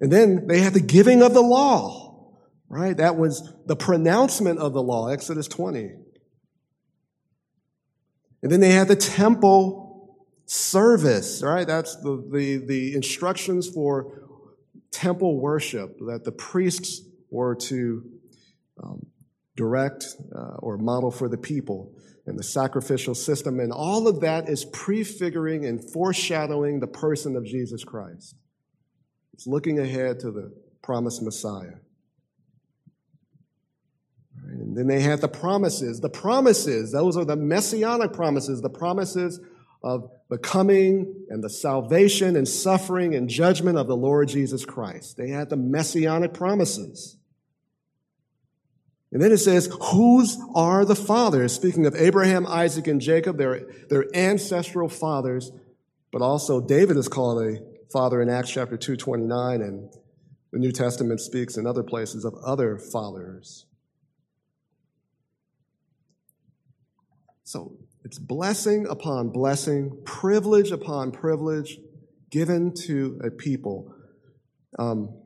And 0.00 0.12
then 0.12 0.46
they 0.46 0.60
had 0.60 0.74
the 0.74 0.80
giving 0.80 1.22
of 1.22 1.34
the 1.34 1.42
law, 1.42 2.34
right? 2.68 2.96
That 2.96 3.16
was 3.16 3.52
the 3.66 3.76
pronouncement 3.76 4.58
of 4.58 4.72
the 4.72 4.82
law, 4.82 5.08
Exodus 5.08 5.48
20. 5.48 5.90
And 8.42 8.50
then 8.50 8.60
they 8.60 8.70
had 8.70 8.88
the 8.88 8.96
temple 8.96 10.18
service, 10.46 11.42
right? 11.42 11.66
That's 11.66 11.96
the, 11.96 12.24
the, 12.30 12.56
the 12.56 12.94
instructions 12.94 13.68
for 13.68 14.22
temple 14.90 15.40
worship 15.40 15.98
that 16.06 16.24
the 16.24 16.32
priests 16.32 17.02
were 17.30 17.54
to 17.54 18.04
um, 18.82 19.06
direct 19.56 20.06
uh, 20.34 20.56
or 20.58 20.78
model 20.78 21.10
for 21.10 21.28
the 21.28 21.36
people 21.38 21.94
and 22.26 22.38
the 22.38 22.42
sacrificial 22.42 23.14
system. 23.14 23.60
And 23.60 23.72
all 23.72 24.06
of 24.06 24.20
that 24.20 24.48
is 24.48 24.64
prefiguring 24.64 25.64
and 25.64 25.82
foreshadowing 25.92 26.80
the 26.80 26.86
person 26.86 27.36
of 27.36 27.44
Jesus 27.44 27.84
Christ. 27.84 28.36
It's 29.34 29.46
looking 29.46 29.78
ahead 29.78 30.20
to 30.20 30.30
the 30.30 30.52
promised 30.82 31.22
Messiah. 31.22 31.78
And 34.46 34.76
then 34.76 34.86
they 34.86 35.00
had 35.00 35.20
the 35.20 35.28
promises. 35.28 36.00
The 36.00 36.10
promises, 36.10 36.92
those 36.92 37.16
are 37.16 37.24
the 37.24 37.36
messianic 37.36 38.12
promises, 38.12 38.60
the 38.60 38.70
promises 38.70 39.40
of 39.82 40.10
the 40.28 40.38
coming 40.38 41.26
and 41.30 41.42
the 41.42 41.50
salvation 41.50 42.36
and 42.36 42.46
suffering 42.46 43.14
and 43.14 43.28
judgment 43.28 43.78
of 43.78 43.86
the 43.86 43.96
Lord 43.96 44.28
Jesus 44.28 44.64
Christ. 44.64 45.16
They 45.16 45.28
had 45.28 45.48
the 45.48 45.56
messianic 45.56 46.34
promises. 46.34 47.16
And 49.12 49.20
then 49.20 49.32
it 49.32 49.38
says, 49.38 49.68
whose 49.92 50.38
are 50.54 50.84
the 50.84 50.94
fathers? 50.94 51.52
Speaking 51.52 51.86
of 51.86 51.96
Abraham, 51.96 52.46
Isaac, 52.46 52.86
and 52.86 53.00
Jacob, 53.00 53.38
their, 53.38 53.66
their 53.88 54.06
ancestral 54.14 54.88
fathers, 54.88 55.50
but 56.12 56.22
also 56.22 56.60
David 56.60 56.96
is 56.96 57.08
called 57.08 57.42
a 57.42 57.58
father 57.92 58.22
in 58.22 58.28
Acts 58.28 58.50
chapter 58.50 58.76
2, 58.76 58.96
29, 58.96 59.62
and 59.62 59.92
the 60.52 60.58
New 60.58 60.70
Testament 60.70 61.20
speaks 61.20 61.56
in 61.56 61.66
other 61.66 61.82
places 61.82 62.24
of 62.24 62.34
other 62.44 62.78
fathers. 62.78 63.66
So 67.42 67.78
it's 68.04 68.18
blessing 68.18 68.86
upon 68.88 69.30
blessing, 69.30 70.02
privilege 70.04 70.70
upon 70.70 71.10
privilege 71.10 71.78
given 72.30 72.72
to 72.86 73.20
a 73.24 73.30
people. 73.30 73.92
Um, 74.78 75.19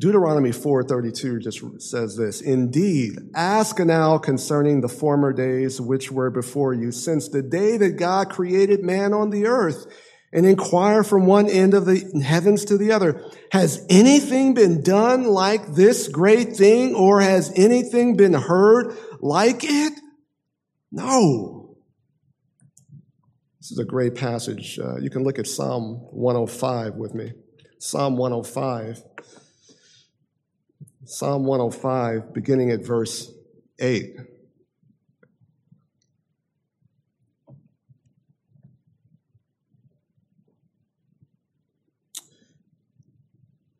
Deuteronomy 0.00 0.50
4:32 0.50 1.40
just 1.40 1.60
says 1.78 2.16
this, 2.16 2.40
"Indeed, 2.40 3.12
ask 3.34 3.78
now 3.78 4.16
concerning 4.16 4.80
the 4.80 4.88
former 4.88 5.30
days 5.32 5.78
which 5.78 6.10
were 6.10 6.30
before 6.30 6.72
you, 6.72 6.90
since 6.90 7.28
the 7.28 7.42
day 7.42 7.76
that 7.76 7.98
God 7.98 8.30
created 8.30 8.82
man 8.82 9.12
on 9.12 9.28
the 9.28 9.46
earth, 9.46 9.86
and 10.32 10.46
inquire 10.46 11.02
from 11.02 11.26
one 11.26 11.50
end 11.50 11.74
of 11.74 11.84
the 11.84 12.00
heavens 12.22 12.64
to 12.64 12.78
the 12.78 12.92
other, 12.92 13.22
has 13.52 13.84
anything 13.90 14.54
been 14.54 14.82
done 14.82 15.24
like 15.24 15.74
this 15.74 16.08
great 16.08 16.56
thing, 16.56 16.94
or 16.94 17.20
has 17.20 17.52
anything 17.54 18.16
been 18.16 18.34
heard 18.34 18.96
like 19.20 19.64
it? 19.64 19.92
No. 20.90 21.76
This 23.60 23.70
is 23.72 23.78
a 23.78 23.84
great 23.84 24.14
passage. 24.14 24.78
Uh, 24.82 24.96
you 24.96 25.10
can 25.10 25.24
look 25.24 25.38
at 25.38 25.46
Psalm 25.46 26.06
105 26.12 26.94
with 26.94 27.14
me. 27.14 27.32
Psalm 27.78 28.16
105. 28.16 29.02
Psalm 31.10 31.44
105, 31.44 32.32
beginning 32.32 32.70
at 32.70 32.86
verse 32.86 33.32
8. 33.80 34.14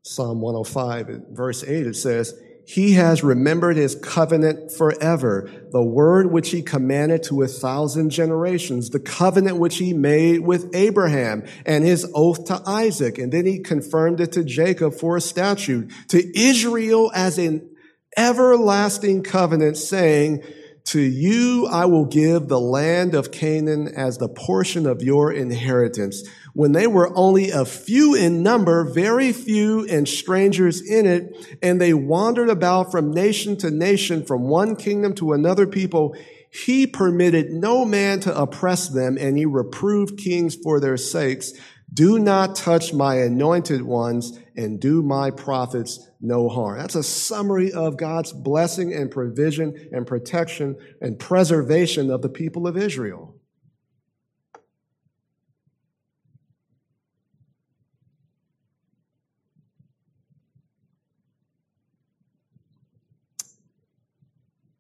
Psalm 0.03 0.41
105, 0.41 1.27
verse 1.31 1.63
8, 1.63 1.87
it 1.87 1.95
says, 1.95 2.35
He 2.73 2.93
has 2.93 3.25
remembered 3.25 3.77
his 3.77 3.97
covenant 3.97 4.71
forever, 4.71 5.51
the 5.73 5.83
word 5.83 6.31
which 6.31 6.51
he 6.51 6.63
commanded 6.63 7.25
to 7.25 7.43
a 7.43 7.49
thousand 7.49 8.11
generations, 8.11 8.91
the 8.91 9.01
covenant 9.01 9.57
which 9.57 9.79
he 9.79 9.93
made 9.93 10.43
with 10.43 10.73
Abraham 10.73 11.43
and 11.67 11.83
his 11.83 12.09
oath 12.15 12.45
to 12.45 12.63
Isaac. 12.65 13.19
And 13.19 13.33
then 13.33 13.45
he 13.45 13.59
confirmed 13.59 14.21
it 14.21 14.31
to 14.33 14.45
Jacob 14.45 14.95
for 14.95 15.17
a 15.17 15.21
statute, 15.21 15.91
to 16.11 16.39
Israel 16.39 17.11
as 17.13 17.39
an 17.39 17.69
everlasting 18.17 19.25
covenant, 19.25 19.77
saying, 19.77 20.45
to 20.85 21.01
you 21.01 21.67
I 21.71 21.85
will 21.85 22.05
give 22.05 22.49
the 22.49 22.61
land 22.61 23.15
of 23.15 23.31
Canaan 23.31 23.89
as 23.89 24.19
the 24.19 24.29
portion 24.29 24.87
of 24.87 25.03
your 25.03 25.33
inheritance. 25.33 26.29
When 26.53 26.73
they 26.73 26.87
were 26.87 27.17
only 27.17 27.51
a 27.51 27.65
few 27.65 28.15
in 28.15 28.43
number, 28.43 28.85
very 28.85 29.33
few 29.33 29.87
and 29.89 30.09
strangers 30.09 30.81
in 30.81 31.07
it, 31.07 31.59
and 31.63 31.81
they 31.81 31.95
wandered 31.95 32.49
about 32.49 32.91
from 32.91 33.13
nation 33.13 33.57
to 33.59 33.71
nation, 33.71 34.25
from 34.25 34.49
one 34.49 34.77
kingdom 34.77 35.15
to 35.15 35.33
another 35.33 35.67
people, 35.67 36.17
he 36.51 36.87
permitted 36.87 37.51
no 37.51 37.85
man 37.85 38.21
to 38.21 38.37
oppress 38.37 38.89
them, 38.89 39.17
and 39.17 39.39
he 39.39 39.47
reproved 39.47 40.19
kings 40.19 40.57
for 40.57 40.81
their 40.81 40.97
sakes. 40.97 41.53
Do 41.93 42.19
not 42.19 42.57
touch 42.57 42.93
my 42.93 43.17
anointed 43.17 43.83
ones 43.83 44.39
and 44.57 44.81
do 44.81 45.03
my 45.03 45.31
prophets 45.31 46.10
no 46.21 46.49
harm. 46.49 46.79
That's 46.79 46.95
a 46.95 47.03
summary 47.03 47.73
of 47.73 47.97
God's 47.97 48.33
blessing 48.33 48.93
and 48.93 49.11
provision 49.11 49.89
and 49.93 50.07
protection 50.07 50.77
and 51.01 51.19
preservation 51.19 52.11
of 52.11 52.23
the 52.23 52.29
people 52.29 52.67
of 52.67 52.77
Israel. 52.77 53.37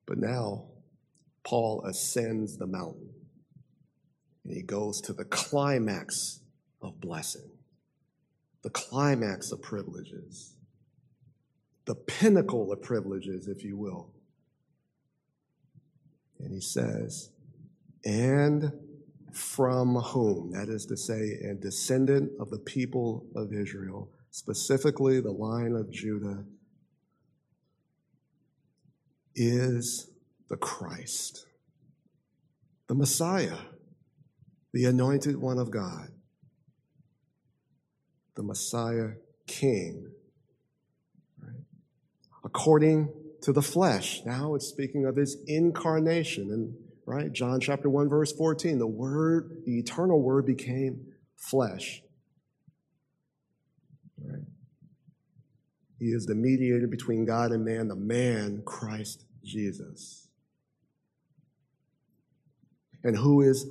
But 0.06 0.18
now, 0.18 0.66
Paul 1.44 1.84
ascends 1.86 2.58
the 2.58 2.66
mountain 2.66 3.10
and 4.44 4.52
he 4.52 4.62
goes 4.62 5.00
to 5.02 5.12
the 5.12 5.24
climax 5.24 6.40
of 6.82 7.00
blessing, 7.00 7.48
the 8.62 8.70
climax 8.70 9.52
of 9.52 9.62
privileges 9.62 10.56
the 11.86 11.94
pinnacle 11.94 12.72
of 12.72 12.82
privileges, 12.82 13.48
if 13.48 13.64
you 13.64 13.76
will. 13.76 14.12
And 16.38 16.52
he 16.52 16.60
says, 16.60 17.30
and 18.04 18.72
from 19.32 19.94
whom? 19.94 20.52
That 20.52 20.68
is 20.68 20.86
to 20.86 20.96
say, 20.96 21.38
a 21.48 21.54
descendant 21.54 22.32
of 22.40 22.50
the 22.50 22.58
people 22.58 23.26
of 23.36 23.52
Israel, 23.52 24.10
specifically 24.30 25.20
the 25.20 25.32
line 25.32 25.74
of 25.74 25.90
Judah, 25.90 26.44
is 29.34 30.10
the 30.48 30.56
Christ, 30.56 31.46
the 32.88 32.94
Messiah, 32.94 33.58
the 34.72 34.84
anointed 34.84 35.36
one 35.36 35.58
of 35.58 35.70
God, 35.70 36.08
the 38.34 38.42
Messiah 38.42 39.10
King 39.46 40.10
according 42.50 43.08
to 43.42 43.52
the 43.52 43.62
flesh. 43.62 44.22
Now 44.26 44.54
it's 44.54 44.66
speaking 44.66 45.06
of 45.06 45.16
his 45.16 45.36
incarnation. 45.46 46.50
And 46.50 46.74
right, 47.06 47.32
John 47.32 47.60
chapter 47.60 47.88
1, 47.88 48.08
verse 48.08 48.32
14, 48.32 48.78
the 48.78 48.86
word, 48.86 49.62
the 49.64 49.78
eternal 49.78 50.20
word 50.20 50.46
became 50.46 51.06
flesh. 51.36 52.02
Right? 54.20 54.42
He 56.00 56.06
is 56.06 56.26
the 56.26 56.34
mediator 56.34 56.88
between 56.88 57.24
God 57.24 57.52
and 57.52 57.64
man, 57.64 57.86
the 57.88 57.94
man, 57.94 58.62
Christ 58.64 59.24
Jesus. 59.44 60.26
And 63.04 63.16
who 63.16 63.42
is 63.42 63.66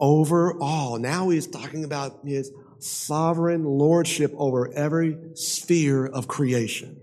over 0.00 0.58
all. 0.58 0.98
Now 0.98 1.28
he's 1.28 1.46
talking 1.46 1.84
about 1.84 2.20
his 2.24 2.50
sovereign 2.78 3.64
lordship 3.64 4.32
over 4.36 4.72
every 4.72 5.18
sphere 5.34 6.06
of 6.06 6.26
creation. 6.26 7.01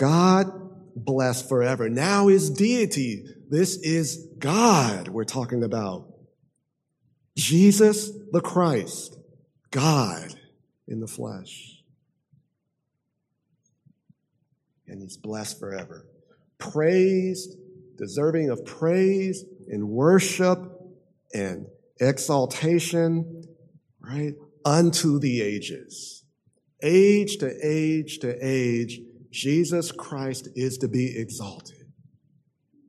God 0.00 0.50
blessed 0.96 1.46
forever. 1.46 1.90
Now 1.90 2.28
is 2.28 2.48
deity. 2.48 3.22
This 3.50 3.76
is 3.76 4.28
God 4.38 5.08
we're 5.08 5.24
talking 5.24 5.62
about. 5.62 6.08
Jesus 7.36 8.10
the 8.32 8.40
Christ, 8.40 9.18
God 9.70 10.34
in 10.88 11.00
the 11.00 11.06
flesh. 11.06 11.82
And 14.88 15.02
he's 15.02 15.18
blessed 15.18 15.60
forever. 15.60 16.06
Praised, 16.56 17.56
deserving 17.98 18.48
of 18.48 18.64
praise 18.64 19.44
and 19.68 19.90
worship 19.90 20.60
and 21.34 21.66
exaltation, 22.00 23.44
right? 24.00 24.32
Unto 24.64 25.18
the 25.18 25.42
ages. 25.42 26.24
Age 26.82 27.36
to 27.36 27.54
age 27.62 28.20
to 28.20 28.34
age 28.40 29.02
Jesus 29.30 29.92
Christ 29.92 30.48
is 30.56 30.78
to 30.78 30.88
be 30.88 31.16
exalted, 31.18 31.86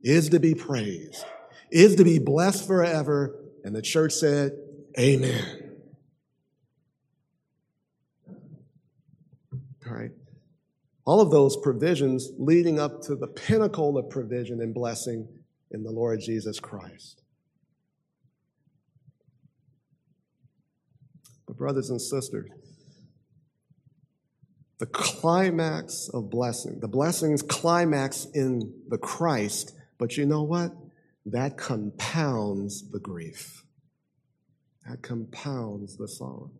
is 0.02 0.28
to 0.30 0.40
be 0.40 0.54
praised, 0.54 1.24
is 1.70 1.96
to 1.96 2.04
be 2.04 2.18
blessed 2.18 2.66
forever. 2.66 3.38
And 3.64 3.74
the 3.74 3.82
church 3.82 4.12
said, 4.12 4.52
Amen. 4.98 5.70
All 9.86 9.94
right. 9.94 10.10
All 11.04 11.20
of 11.20 11.30
those 11.30 11.56
provisions 11.56 12.30
leading 12.38 12.78
up 12.78 13.02
to 13.02 13.16
the 13.16 13.26
pinnacle 13.26 13.98
of 13.98 14.10
provision 14.10 14.60
and 14.60 14.72
blessing 14.74 15.28
in 15.70 15.82
the 15.82 15.90
Lord 15.90 16.20
Jesus 16.20 16.60
Christ. 16.60 17.22
But, 21.46 21.56
brothers 21.56 21.90
and 21.90 22.00
sisters, 22.00 22.50
the 24.82 24.86
climax 24.86 26.10
of 26.12 26.28
blessing. 26.28 26.80
The 26.80 26.88
blessings 26.88 27.40
climax 27.40 28.26
in 28.34 28.74
the 28.88 28.98
Christ, 28.98 29.76
but 29.96 30.16
you 30.16 30.26
know 30.26 30.42
what? 30.42 30.72
That 31.24 31.56
compounds 31.56 32.90
the 32.90 32.98
grief. 32.98 33.62
That 34.88 35.00
compounds 35.00 35.96
the 35.96 36.08
sorrow. 36.08 36.50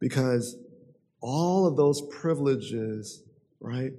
Because 0.00 0.56
all 1.20 1.66
of 1.66 1.76
those 1.76 2.00
privileges, 2.00 3.22
right, 3.60 3.92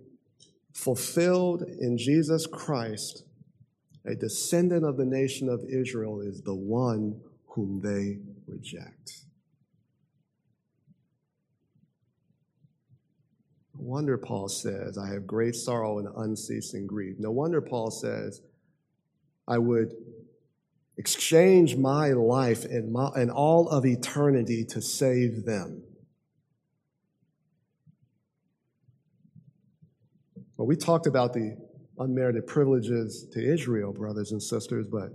fulfilled 0.73 1.61
in 1.61 1.99
Jesus 1.99 2.47
Christ, 2.47 3.25
a 4.07 4.15
descendant 4.15 4.85
of 4.85 4.97
the 4.97 5.05
nation 5.05 5.49
of 5.49 5.63
Israel 5.69 6.19
is 6.19 6.41
the 6.41 6.55
one 6.55 7.21
whom 7.49 7.79
they 7.83 8.17
reject. 8.51 9.22
Wonder 13.83 14.17
Paul 14.17 14.47
says, 14.47 14.97
I 14.97 15.07
have 15.13 15.27
great 15.27 15.55
sorrow 15.55 15.99
and 15.99 16.07
unceasing 16.15 16.87
grief. 16.87 17.17
No 17.19 17.31
wonder 17.31 17.61
Paul 17.61 17.91
says, 17.91 18.41
I 19.47 19.57
would 19.57 19.93
exchange 20.97 21.75
my 21.75 22.09
life 22.09 22.65
and, 22.65 22.91
my, 22.91 23.09
and 23.15 23.29
all 23.29 23.67
of 23.69 23.85
eternity 23.85 24.63
to 24.65 24.81
save 24.81 25.45
them. 25.45 25.83
Well, 30.57 30.67
we 30.67 30.75
talked 30.75 31.07
about 31.07 31.33
the 31.33 31.57
unmerited 31.97 32.47
privileges 32.47 33.27
to 33.33 33.53
Israel, 33.53 33.91
brothers 33.91 34.31
and 34.31 34.41
sisters, 34.41 34.85
but 34.89 35.09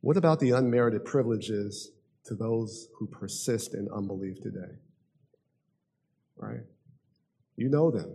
what 0.00 0.16
about 0.16 0.40
the 0.40 0.50
unmerited 0.50 1.04
privileges 1.04 1.92
to 2.24 2.34
those 2.34 2.88
who 2.98 3.06
persist 3.06 3.74
in 3.74 3.88
unbelief 3.94 4.40
today? 4.42 4.76
Right? 6.36 6.60
You 7.56 7.68
know 7.68 7.90
them. 7.90 8.12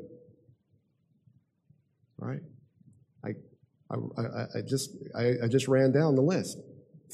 Right? 2.18 2.42
I, 3.92 3.96
I, 4.18 4.46
I, 4.56 4.62
just, 4.68 4.92
I, 5.16 5.34
I 5.44 5.48
just 5.48 5.68
ran 5.68 5.92
down 5.92 6.16
the 6.16 6.22
list. 6.22 6.58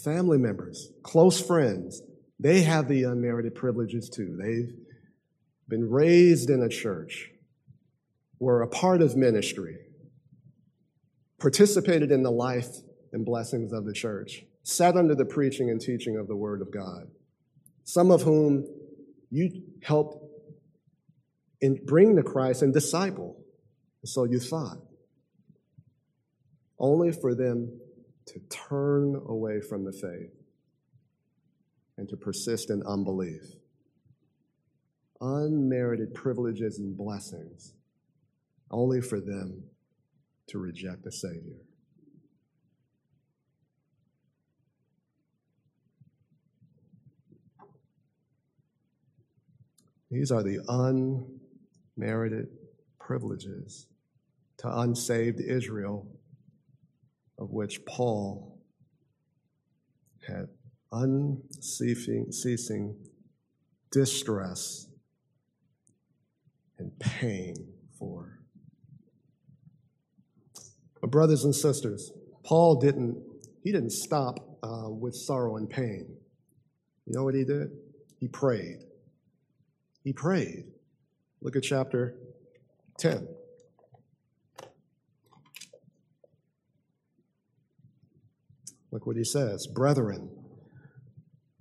Family 0.04 0.38
members, 0.38 0.92
close 1.04 1.46
friends, 1.46 2.02
they 2.40 2.62
have 2.62 2.88
the 2.88 3.04
unmerited 3.04 3.56
privileges 3.56 4.10
too. 4.10 4.38
They've 4.42 4.74
been 5.68 5.90
raised 5.90 6.50
in 6.50 6.62
a 6.64 6.70
church, 6.70 7.30
were 8.40 8.62
a 8.62 8.68
part 8.68 9.02
of 9.02 9.16
ministry, 9.16 9.78
participated 11.40 12.12
in 12.12 12.24
the 12.24 12.32
life 12.32 12.70
and 13.12 13.26
blessings 13.26 13.74
of 13.74 13.86
the 13.86 13.94
church, 13.94 14.44
sat 14.64 14.96
under 14.96 15.14
the 15.14 15.26
preaching 15.26 15.70
and 15.70 15.82
teaching 15.82 16.18
of 16.18 16.28
the 16.28 16.36
Word 16.36 16.62
of 16.62 16.72
God, 16.72 17.08
some 17.84 18.12
of 18.12 18.22
whom 18.22 18.66
you 19.30 19.64
helped 19.84 20.21
in 21.62 21.80
bring 21.86 22.16
the 22.16 22.24
Christ 22.24 22.62
and 22.62 22.74
disciple. 22.74 23.38
So 24.04 24.26
you 24.26 24.40
thought. 24.40 24.78
Only 26.80 27.12
for 27.12 27.36
them 27.36 27.80
to 28.26 28.40
turn 28.50 29.16
away 29.16 29.62
from 29.62 29.86
the 29.86 29.92
faith 29.92 30.34
and 31.98 32.10
to 32.10 32.18
persist 32.18 32.72
in 32.72 32.82
unbelief. 32.84 33.44
Unmerited 35.20 36.16
privileges 36.16 36.80
and 36.80 36.98
blessings, 36.98 37.76
only 38.72 39.02
for 39.02 39.20
them 39.20 39.66
to 40.48 40.58
reject 40.58 41.04
the 41.04 41.12
Savior. 41.12 41.60
These 50.10 50.32
are 50.32 50.42
the 50.42 50.60
unmerited 52.02 52.48
privileges 53.00 53.88
to 54.58 54.80
unsaved 54.80 55.40
Israel, 55.40 56.08
of 57.38 57.52
which 57.52 57.86
Paul 57.86 58.60
had 60.28 60.48
unceasing 60.92 62.32
ceasing 62.32 62.96
distress 63.92 64.88
and 66.78 66.98
pain 67.00 67.56
for. 67.98 68.40
But 71.00 71.12
brothers 71.12 71.44
and 71.44 71.56
sisters, 71.56 72.12
Paul 72.44 72.80
didn't, 72.80 73.18
he 73.64 73.72
didn't 73.72 73.92
stop 73.92 74.40
uh, 74.64 74.90
with 74.90 75.16
sorrow 75.16 75.58
and 75.58 75.70
pain. 75.70 76.06
You 77.06 77.14
know 77.14 77.24
what 77.24 77.34
he 77.36 77.44
did? 77.44 77.72
He 78.20 78.28
prayed. 78.28 78.84
He 80.04 80.14
prayed. 80.14 80.66
Look 81.42 81.56
at 81.56 81.64
chapter 81.64 82.16
10. 83.00 83.28
Look 88.92 89.08
what 89.08 89.16
he 89.16 89.24
says 89.24 89.68
Brethren, 89.68 90.30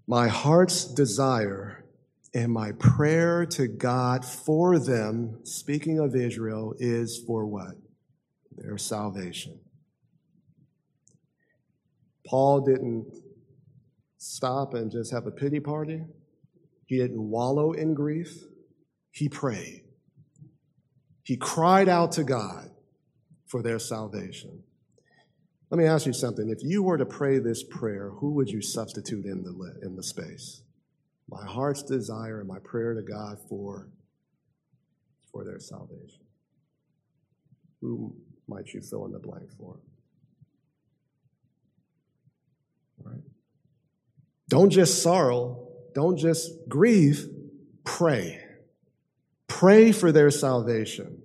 my 0.06 0.28
heart's 0.28 0.84
desire 0.84 1.84
and 2.34 2.52
my 2.52 2.72
prayer 2.72 3.44
to 3.44 3.66
God 3.66 4.24
for 4.24 4.78
them, 4.78 5.40
speaking 5.44 5.98
of 5.98 6.14
Israel, 6.14 6.74
is 6.78 7.22
for 7.26 7.46
what? 7.46 7.74
their 8.60 8.78
salvation. 8.78 9.58
Paul 12.26 12.60
didn't 12.60 13.06
stop 14.18 14.74
and 14.74 14.90
just 14.90 15.12
have 15.12 15.26
a 15.26 15.30
pity 15.30 15.60
party. 15.60 16.02
He 16.86 16.98
didn't 16.98 17.22
wallow 17.22 17.72
in 17.72 17.94
grief. 17.94 18.44
He 19.10 19.28
prayed. 19.28 19.82
He 21.22 21.36
cried 21.36 21.88
out 21.88 22.12
to 22.12 22.24
God 22.24 22.70
for 23.46 23.62
their 23.62 23.78
salvation. 23.78 24.62
Let 25.70 25.78
me 25.78 25.84
ask 25.84 26.06
you 26.06 26.12
something. 26.12 26.48
If 26.48 26.58
you 26.62 26.82
were 26.82 26.98
to 26.98 27.06
pray 27.06 27.38
this 27.38 27.62
prayer, 27.62 28.10
who 28.10 28.32
would 28.32 28.48
you 28.48 28.60
substitute 28.60 29.24
in 29.24 29.42
the, 29.42 29.78
in 29.82 29.94
the 29.94 30.02
space? 30.02 30.62
My 31.28 31.44
heart's 31.44 31.84
desire 31.84 32.40
and 32.40 32.48
my 32.48 32.58
prayer 32.58 32.94
to 32.94 33.02
God 33.02 33.38
for, 33.48 33.88
for 35.30 35.44
their 35.44 35.60
salvation. 35.60 36.24
Who 37.80 38.16
might 38.48 38.72
you 38.74 38.80
fill 38.80 39.06
in 39.06 39.12
the 39.12 39.20
blank 39.20 39.50
for? 39.56 39.78
Right? 43.04 43.22
Don't 44.48 44.70
just 44.70 45.02
sorrow, 45.02 45.68
don't 45.94 46.16
just 46.16 46.50
grieve, 46.68 47.28
pray. 47.84 48.44
Pray 49.50 49.90
for 49.90 50.12
their 50.12 50.30
salvation. 50.30 51.22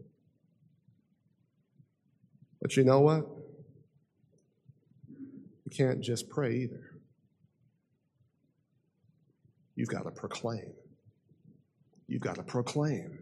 But 2.59 2.75
you 2.75 2.83
know 2.83 2.99
what? 2.99 3.27
You 5.17 5.71
can't 5.71 6.01
just 6.01 6.27
pray 6.27 6.55
either. 6.55 6.81
You've 9.75 9.89
got 9.89 10.03
to 10.05 10.11
proclaim. 10.11 10.73
You've 12.07 12.23
got 12.23 12.35
to 12.35 12.43
proclaim. 12.43 13.19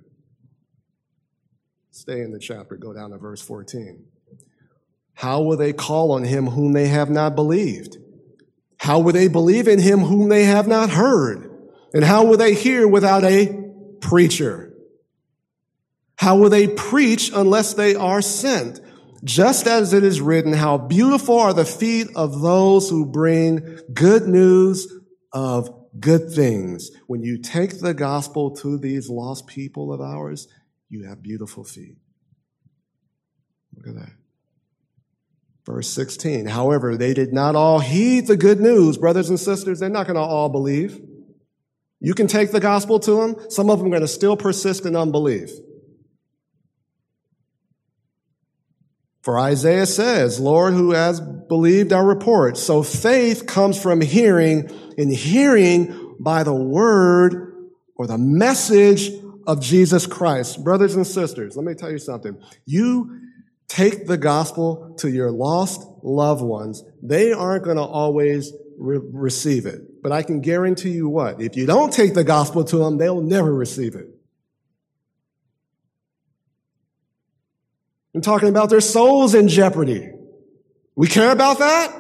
Stay 1.92 2.22
in 2.22 2.32
the 2.32 2.40
chapter, 2.40 2.78
go 2.78 2.94
down 2.94 3.12
to 3.12 3.18
verse 3.18 3.42
14. 3.42 4.06
How 5.16 5.42
will 5.42 5.58
they 5.58 5.74
call 5.74 6.14
on 6.14 6.24
him 6.24 6.48
whom 6.48 6.72
they 6.72 6.88
have 6.88 7.10
not 7.10 7.36
believed? 7.36 7.98
How 8.78 9.00
will 9.00 9.14
they 9.14 9.28
believe 9.28 9.68
in 9.68 9.80
him 9.80 10.00
whom 10.00 10.30
they 10.30 10.46
have 10.46 10.68
not 10.68 10.90
heard? 10.90 11.50
And 11.94 12.06
how 12.06 12.24
will 12.24 12.38
they 12.38 12.54
hear 12.54 12.88
without 12.88 13.26
a 13.26 13.54
preacher? 14.00 14.73
How 16.24 16.38
will 16.38 16.50
they 16.50 16.70
preach 16.70 17.32
unless 17.36 17.74
they 17.74 17.96
are 17.96 18.22
sent? 18.22 18.80
Just 19.26 19.68
as 19.68 19.92
it 19.92 20.06
is 20.06 20.22
written, 20.22 20.54
how 20.54 20.78
beautiful 20.78 21.38
are 21.38 21.54
the 21.54 21.66
feet 21.66 22.08
of 22.16 22.40
those 22.40 22.90
who 22.90 23.06
bring 23.06 23.78
good 23.94 24.26
news 24.26 24.88
of 25.34 25.70
good 26.00 26.32
things. 26.32 26.92
When 27.08 27.24
you 27.24 27.42
take 27.42 27.82
the 27.82 27.94
gospel 27.94 28.56
to 28.56 28.78
these 28.78 29.10
lost 29.10 29.48
people 29.48 29.92
of 29.92 30.00
ours, 30.00 30.48
you 30.88 31.06
have 31.10 31.22
beautiful 31.22 31.66
feet. 31.66 31.98
Look 33.76 33.88
at 33.88 33.96
that. 33.96 34.14
Verse 35.66 35.90
16. 35.90 36.46
However, 36.46 36.96
they 36.96 37.14
did 37.14 37.34
not 37.34 37.58
all 37.58 37.80
heed 37.80 38.28
the 38.28 38.38
good 38.38 38.62
news. 38.62 38.98
Brothers 38.98 39.28
and 39.28 39.38
sisters, 39.38 39.82
they're 39.82 39.90
not 39.90 40.08
going 40.08 40.16
to 40.16 40.22
all 40.22 40.48
believe. 40.48 41.02
You 42.00 42.14
can 42.14 42.28
take 42.28 42.54
the 42.54 42.62
gospel 42.62 42.98
to 43.02 43.12
them. 43.12 43.36
Some 43.50 43.70
of 43.70 43.80
them 43.80 43.90
are 43.90 43.92
going 43.92 44.02
to 44.04 44.08
still 44.08 44.38
persist 44.38 44.86
in 44.86 44.96
unbelief. 44.96 45.50
For 49.24 49.40
Isaiah 49.40 49.86
says, 49.86 50.40
Lord, 50.40 50.74
who 50.74 50.92
has 50.92 51.22
believed 51.22 51.94
our 51.94 52.06
report. 52.06 52.58
So 52.58 52.84
faith 52.84 53.48
comes 53.48 53.82
from 53.82 54.02
hearing, 54.02 54.70
and 54.98 55.12
hearing 55.12 56.16
by 56.20 56.44
the 56.44 56.54
word 56.54 57.72
or 57.96 58.06
the 58.06 58.18
message 58.18 59.10
of 59.48 59.62
Jesus 59.62 60.06
Christ. 60.06 60.64
Brothers 60.64 60.96
and 60.96 61.08
sisters, 61.08 61.56
let 61.56 61.66
me 61.66 61.74
tell 61.74 61.92
you 61.92 62.00
something. 62.00 62.38
You 62.66 63.22
take 63.70 64.08
the 64.08 64.18
gospel 64.18 64.94
to 65.00 65.10
your 65.10 65.32
lost 65.32 65.88
loved 66.04 66.44
ones, 66.44 66.84
they 67.02 67.32
aren't 67.32 67.64
going 67.64 67.78
to 67.78 67.84
always 67.84 68.52
re- 68.78 69.00
receive 69.02 69.66
it. 69.66 70.04
But 70.04 70.12
I 70.12 70.22
can 70.22 70.42
guarantee 70.42 70.92
you 70.92 71.08
what? 71.08 71.42
If 71.42 71.56
you 71.56 71.66
don't 71.66 71.94
take 71.94 72.14
the 72.14 72.26
gospel 72.26 72.66
to 72.66 72.78
them, 72.78 72.98
they'll 72.98 73.22
never 73.22 73.54
receive 73.54 73.96
it. 73.96 74.13
I'm 78.16 78.22
talking 78.22 78.50
about 78.50 78.70
their 78.70 78.82
souls 78.82 79.34
in 79.34 79.48
jeopardy. 79.48 80.12
We 80.96 81.08
care 81.08 81.32
about 81.32 81.60
that? 81.60 82.00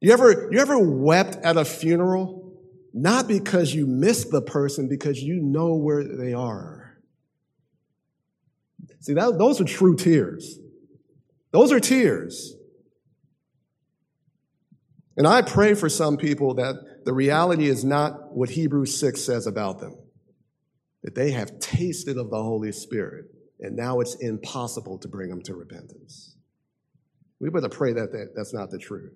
You 0.00 0.12
ever, 0.12 0.48
you 0.52 0.58
ever 0.58 0.78
wept 0.78 1.36
at 1.36 1.56
a 1.56 1.64
funeral? 1.64 2.52
Not 2.92 3.26
because 3.26 3.74
you 3.74 3.86
miss 3.86 4.24
the 4.26 4.42
person, 4.42 4.88
because 4.88 5.20
you 5.20 5.40
know 5.40 5.74
where 5.74 6.04
they 6.04 6.34
are. 6.34 6.98
See, 9.00 9.14
that, 9.14 9.38
those 9.38 9.60
are 9.60 9.64
true 9.64 9.96
tears. 9.96 10.58
Those 11.50 11.72
are 11.72 11.80
tears. 11.80 12.54
And 15.16 15.26
I 15.26 15.42
pray 15.42 15.74
for 15.74 15.88
some 15.88 16.16
people 16.16 16.54
that 16.54 17.04
the 17.04 17.12
reality 17.12 17.66
is 17.66 17.84
not 17.84 18.34
what 18.34 18.50
Hebrews 18.50 18.98
6 18.98 19.20
says 19.20 19.46
about 19.46 19.78
them, 19.78 19.96
that 21.04 21.14
they 21.14 21.30
have 21.30 21.60
tasted 21.60 22.16
of 22.16 22.30
the 22.30 22.42
Holy 22.42 22.72
Spirit, 22.72 23.26
and 23.60 23.76
now 23.76 24.00
it's 24.00 24.16
impossible 24.16 24.98
to 24.98 25.06
bring 25.06 25.28
them 25.28 25.42
to 25.42 25.54
repentance. 25.54 26.34
We 27.38 27.50
better 27.50 27.68
pray 27.68 27.92
that, 27.92 28.10
that 28.10 28.32
that's 28.34 28.52
not 28.52 28.70
the 28.70 28.78
truth. 28.78 29.12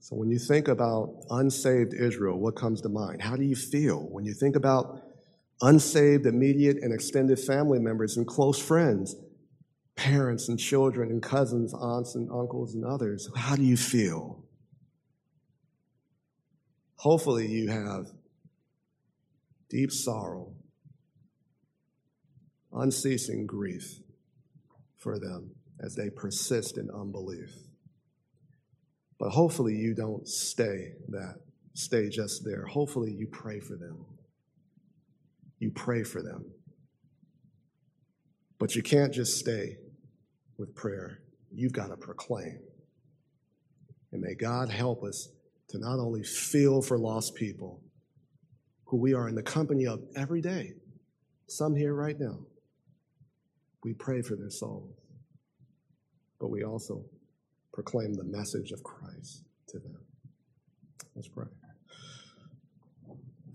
So, 0.00 0.16
when 0.16 0.30
you 0.30 0.38
think 0.38 0.68
about 0.68 1.14
unsaved 1.30 1.92
Israel, 1.92 2.38
what 2.38 2.56
comes 2.56 2.80
to 2.80 2.88
mind? 2.88 3.20
How 3.20 3.36
do 3.36 3.44
you 3.44 3.54
feel 3.54 4.08
when 4.10 4.24
you 4.24 4.32
think 4.32 4.56
about 4.56 5.02
unsaved, 5.60 6.24
immediate, 6.24 6.78
and 6.82 6.94
extended 6.94 7.38
family 7.38 7.78
members 7.78 8.16
and 8.16 8.26
close 8.26 8.58
friends? 8.58 9.14
parents 9.98 10.48
and 10.48 10.58
children 10.58 11.10
and 11.10 11.20
cousins, 11.20 11.74
aunts 11.74 12.14
and 12.14 12.30
uncles 12.30 12.74
and 12.74 12.84
others, 12.84 13.28
how 13.36 13.56
do 13.56 13.64
you 13.64 13.76
feel? 13.76 14.44
Hopefully, 16.98 17.46
you 17.46 17.68
have 17.68 18.06
deep 19.70 19.92
sorrow, 19.92 20.52
unceasing 22.72 23.46
grief 23.46 24.00
for 24.96 25.18
them 25.18 25.52
as 25.80 25.94
they 25.94 26.10
persist 26.10 26.76
in 26.76 26.90
unbelief. 26.90 27.54
But 29.20 29.30
hopefully, 29.30 29.74
you 29.74 29.94
don't 29.94 30.26
stay 30.26 30.94
that, 31.10 31.36
stay 31.74 32.08
just 32.08 32.44
there. 32.44 32.64
Hopefully, 32.66 33.12
you 33.12 33.28
pray 33.28 33.60
for 33.60 33.76
them. 33.76 34.04
You 35.60 35.70
pray 35.70 36.02
for 36.02 36.20
them. 36.20 36.46
But 38.58 38.74
you 38.74 38.82
can't 38.82 39.14
just 39.14 39.38
stay 39.38 39.76
with 40.56 40.74
prayer. 40.74 41.20
You've 41.52 41.72
got 41.72 41.88
to 41.88 41.96
proclaim. 41.96 42.58
And 44.10 44.20
may 44.20 44.34
God 44.34 44.68
help 44.68 45.04
us 45.04 45.28
to 45.68 45.78
not 45.78 45.98
only 45.98 46.22
feel 46.22 46.80
for 46.80 46.98
lost 46.98 47.34
people 47.34 47.82
who 48.84 48.96
we 48.96 49.14
are 49.14 49.28
in 49.28 49.34
the 49.34 49.42
company 49.42 49.86
of 49.86 50.00
every 50.16 50.40
day, 50.40 50.72
some 51.46 51.76
here 51.76 51.94
right 51.94 52.18
now. 52.18 52.38
We 53.84 53.92
pray 53.94 54.22
for 54.22 54.34
their 54.34 54.50
souls, 54.50 54.94
but 56.40 56.48
we 56.48 56.64
also 56.64 57.04
proclaim 57.72 58.14
the 58.14 58.24
message 58.24 58.72
of 58.72 58.82
Christ 58.82 59.44
to 59.68 59.78
them. 59.78 59.98
Let's 61.14 61.28
pray. 61.28 61.46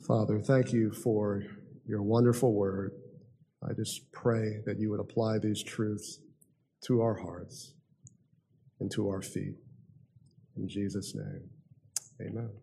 Father, 0.07 0.39
thank 0.39 0.71
you 0.73 0.91
for 0.91 1.43
your 1.85 2.01
wonderful 2.01 2.53
word. 2.53 2.91
I 3.67 3.73
just 3.73 4.11
pray 4.11 4.59
that 4.65 4.77
you 4.79 4.89
would 4.91 4.99
apply 4.99 5.39
these 5.39 5.63
truths 5.63 6.19
to 6.85 7.01
our 7.01 7.15
hearts 7.15 7.73
and 8.79 8.91
to 8.91 9.09
our 9.09 9.21
feet. 9.21 9.55
In 10.57 10.67
Jesus' 10.67 11.15
name, 11.15 11.49
amen. 12.21 12.62